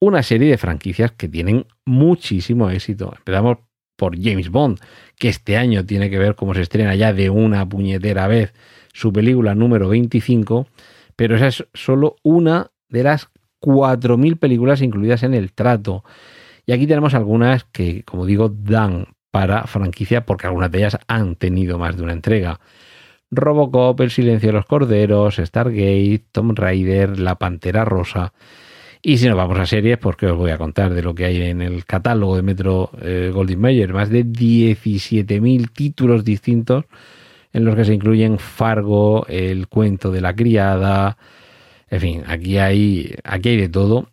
una 0.00 0.22
serie 0.22 0.50
de 0.50 0.58
franquicias 0.58 1.12
que 1.12 1.26
tienen 1.26 1.64
muchísimo 1.86 2.68
éxito. 2.68 3.14
Empezamos 3.16 3.56
por 3.96 4.22
James 4.22 4.50
Bond, 4.50 4.80
que 5.16 5.30
este 5.30 5.56
año 5.56 5.86
tiene 5.86 6.10
que 6.10 6.18
ver 6.18 6.34
cómo 6.34 6.52
se 6.52 6.60
estrena 6.60 6.94
ya 6.94 7.14
de 7.14 7.30
una 7.30 7.66
puñetera 7.66 8.26
vez 8.26 8.52
su 8.92 9.14
película 9.14 9.54
número 9.54 9.88
25, 9.88 10.68
pero 11.16 11.36
esa 11.36 11.46
es 11.46 11.66
solo 11.72 12.16
una 12.22 12.70
de 12.90 13.02
las 13.02 13.30
4.000 13.60 14.38
películas 14.38 14.82
incluidas 14.82 15.22
en 15.22 15.34
el 15.34 15.52
trato. 15.52 16.04
Y 16.66 16.72
aquí 16.72 16.86
tenemos 16.86 17.14
algunas 17.14 17.64
que, 17.64 18.04
como 18.04 18.26
digo, 18.26 18.48
dan 18.48 19.06
para 19.30 19.64
franquicia 19.64 20.24
porque 20.24 20.46
algunas 20.46 20.70
de 20.70 20.78
ellas 20.78 20.98
han 21.06 21.34
tenido 21.36 21.78
más 21.78 21.96
de 21.96 22.02
una 22.02 22.12
entrega. 22.12 22.60
Robocop, 23.30 24.00
El 24.00 24.10
silencio 24.10 24.48
de 24.48 24.54
los 24.54 24.66
corderos, 24.66 25.36
Stargate, 25.36 26.24
Tomb 26.32 26.58
Raider, 26.58 27.18
La 27.18 27.34
Pantera 27.36 27.84
Rosa. 27.84 28.32
Y 29.02 29.18
si 29.18 29.28
nos 29.28 29.36
vamos 29.36 29.58
a 29.58 29.66
series, 29.66 29.98
pues 29.98 30.16
que 30.16 30.26
os 30.26 30.36
voy 30.36 30.50
a 30.50 30.58
contar 30.58 30.92
de 30.92 31.02
lo 31.02 31.14
que 31.14 31.24
hay 31.24 31.42
en 31.42 31.62
el 31.62 31.84
catálogo 31.84 32.36
de 32.36 32.42
Metro 32.42 32.90
eh, 33.00 33.30
Goldwyn 33.32 33.60
Mayer. 33.60 33.92
Más 33.92 34.10
de 34.10 34.24
17.000 34.24 35.70
títulos 35.72 36.24
distintos 36.24 36.84
en 37.52 37.64
los 37.64 37.76
que 37.76 37.84
se 37.84 37.94
incluyen 37.94 38.38
Fargo, 38.38 39.26
El 39.28 39.68
cuento 39.68 40.10
de 40.10 40.20
la 40.20 40.34
criada, 40.34 41.16
en 41.90 42.00
fin, 42.00 42.24
aquí 42.26 42.58
hay, 42.58 43.14
aquí 43.24 43.50
hay 43.50 43.56
de 43.56 43.68
todo. 43.68 44.10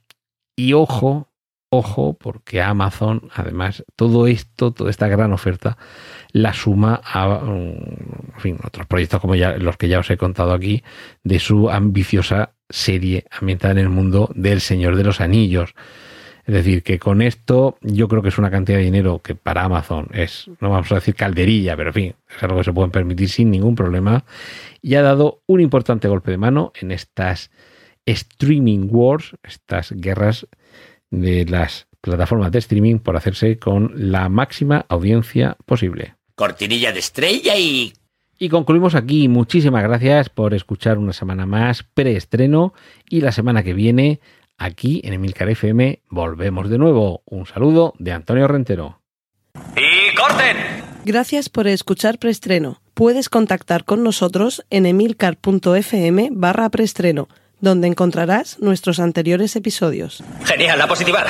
Y 0.55 0.73
ojo, 0.73 1.29
ojo, 1.69 2.17
porque 2.17 2.61
Amazon, 2.61 3.29
además, 3.33 3.83
todo 3.95 4.27
esto, 4.27 4.71
toda 4.71 4.89
esta 4.89 5.07
gran 5.07 5.33
oferta, 5.33 5.77
la 6.31 6.53
suma 6.53 7.01
a 7.03 7.41
en 7.45 8.39
fin, 8.39 8.57
otros 8.63 8.87
proyectos 8.87 9.19
como 9.19 9.35
ya, 9.35 9.57
los 9.57 9.77
que 9.77 9.87
ya 9.87 9.99
os 9.99 10.09
he 10.09 10.17
contado 10.17 10.53
aquí, 10.53 10.83
de 11.23 11.39
su 11.39 11.69
ambiciosa 11.69 12.55
serie 12.69 13.25
ambientada 13.31 13.73
en 13.73 13.79
el 13.79 13.89
mundo 13.89 14.29
del 14.35 14.61
Señor 14.61 14.95
de 14.95 15.03
los 15.03 15.21
Anillos. 15.21 15.73
Es 16.45 16.53
decir, 16.53 16.83
que 16.83 16.99
con 16.99 17.23
esto 17.23 17.77
yo 17.81 18.07
creo 18.07 18.21
que 18.21 18.29
es 18.29 18.37
una 18.37 18.51
cantidad 18.51 18.77
de 18.77 18.83
dinero 18.83 19.19
que 19.19 19.33
para 19.33 19.63
Amazon 19.63 20.09
es, 20.13 20.47
no 20.59 20.69
vamos 20.69 20.91
a 20.91 20.95
decir 20.95 21.15
calderilla, 21.15 21.75
pero 21.75 21.89
en 21.89 21.93
fin, 21.93 22.15
es 22.29 22.43
algo 22.43 22.57
que 22.57 22.63
se 22.65 22.73
pueden 22.73 22.91
permitir 22.91 23.29
sin 23.29 23.49
ningún 23.49 23.75
problema. 23.75 24.25
Y 24.81 24.93
ha 24.93 25.01
dado 25.01 25.41
un 25.47 25.59
importante 25.59 26.07
golpe 26.07 26.29
de 26.29 26.37
mano 26.37 26.71
en 26.79 26.91
estas 26.91 27.49
streaming 28.05 28.87
wars, 28.91 29.35
estas 29.43 29.91
guerras 29.91 30.47
de 31.09 31.45
las 31.45 31.87
plataformas 32.01 32.51
de 32.51 32.59
streaming 32.59 32.99
por 32.99 33.17
hacerse 33.17 33.57
con 33.57 33.91
la 33.95 34.29
máxima 34.29 34.85
audiencia 34.87 35.57
posible. 35.65 36.15
Cortinilla 36.35 36.91
de 36.91 36.99
estrella 36.99 37.57
y... 37.57 37.93
Y 38.37 38.49
concluimos 38.49 38.95
aquí. 38.95 39.29
Muchísimas 39.29 39.81
gracias 39.81 40.29
por 40.29 40.53
escuchar 40.53 40.97
una 40.97 41.13
semana 41.13 41.45
más 41.45 41.83
preestreno 41.83 42.73
y 43.09 43.21
la 43.21 43.31
semana 43.31 43.63
que 43.63 43.73
viene 43.73 44.19
Aquí 44.57 45.01
en 45.03 45.13
Emilcar 45.13 45.49
FM 45.49 46.01
volvemos 46.09 46.69
de 46.69 46.77
nuevo. 46.77 47.21
Un 47.25 47.45
saludo 47.45 47.93
de 47.99 48.13
Antonio 48.13 48.47
Rentero. 48.47 49.01
¡Y 49.75 50.15
corten! 50.15 50.57
Gracias 51.03 51.49
por 51.49 51.67
escuchar 51.67 52.17
preestreno. 52.19 52.81
Puedes 52.93 53.29
contactar 53.29 53.83
con 53.85 54.03
nosotros 54.03 54.65
en 54.69 54.85
emilcar.fm 54.85 56.29
barra 56.31 56.69
preestreno, 56.69 57.27
donde 57.59 57.87
encontrarás 57.87 58.59
nuestros 58.59 58.99
anteriores 58.99 59.55
episodios. 59.55 60.23
Genial, 60.45 60.79
la 60.79 60.87
positiva. 60.87 61.25